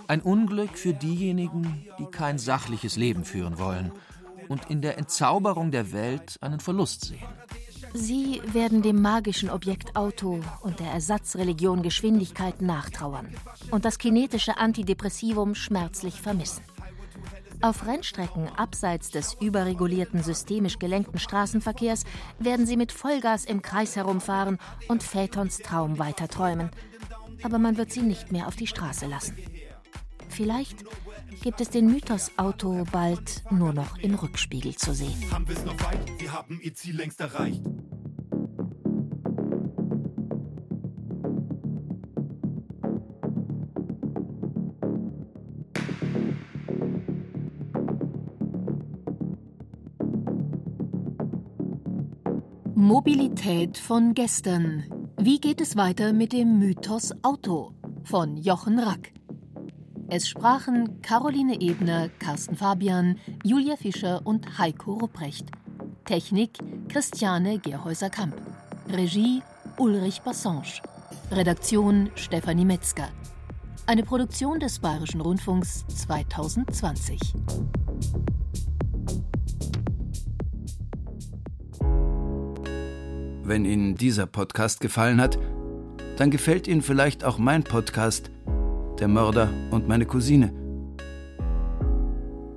[0.06, 3.92] Ein Unglück für diejenigen, die kein sachliches Leben führen wollen
[4.48, 7.26] und in der Entzauberung der Welt einen Verlust sehen.
[7.94, 13.28] Sie werden dem magischen Objekt Auto und der Ersatzreligion Geschwindigkeit nachtrauern
[13.70, 16.62] und das kinetische Antidepressivum schmerzlich vermissen.
[17.60, 22.04] Auf Rennstrecken abseits des überregulierten systemisch gelenkten Straßenverkehrs
[22.38, 26.70] werden sie mit Vollgas im Kreis herumfahren und Phaetons Traum weiterträumen.
[27.42, 29.36] Aber man wird sie nicht mehr auf die Straße lassen.
[30.28, 30.84] Vielleicht
[31.42, 35.16] gibt es den Mythos Auto bald nur noch im Rückspiegel zu sehen.
[35.32, 36.20] Haben wir's noch weit?
[36.20, 37.62] Wir haben ihr Ziel längst erreicht.
[52.88, 54.84] Mobilität von gestern.
[55.18, 57.74] Wie geht es weiter mit dem Mythos Auto?
[58.02, 59.12] Von Jochen Rack.
[60.08, 65.50] Es sprachen Caroline Ebner, Carsten Fabian, Julia Fischer und Heiko Rupprecht.
[66.06, 66.52] Technik
[66.88, 68.40] Christiane Gerhäuser-Kamp.
[68.88, 69.42] Regie
[69.76, 70.80] Ulrich Bassange.
[71.30, 73.10] Redaktion Stefanie Metzger.
[73.84, 77.20] Eine Produktion des Bayerischen Rundfunks 2020.
[83.48, 85.38] Wenn Ihnen dieser Podcast gefallen hat,
[86.18, 88.30] dann gefällt Ihnen vielleicht auch mein Podcast
[89.00, 90.52] Der Mörder und meine Cousine.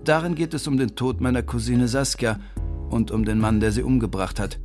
[0.03, 2.41] Darin geht es um den Tod meiner Cousine Saskia
[2.89, 4.59] und um den Mann, der sie umgebracht hat.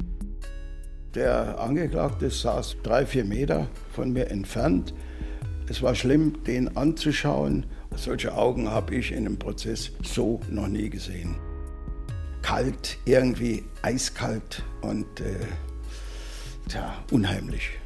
[1.15, 4.95] Der Angeklagte saß drei, vier Meter von mir entfernt.
[5.69, 7.67] Es war schlimm, den anzuschauen.
[7.95, 11.37] Solche Augen habe ich in einem Prozess so noch nie gesehen.
[12.43, 15.37] Kalt, irgendwie eiskalt und äh,
[16.69, 17.79] tja, unheimlich.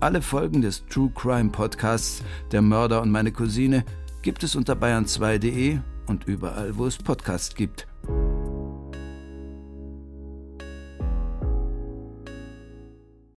[0.00, 2.22] Alle Folgen des True Crime Podcasts
[2.52, 3.84] Der Mörder und meine Cousine
[4.22, 7.88] gibt es unter bayern2.de und überall, wo es Podcasts gibt.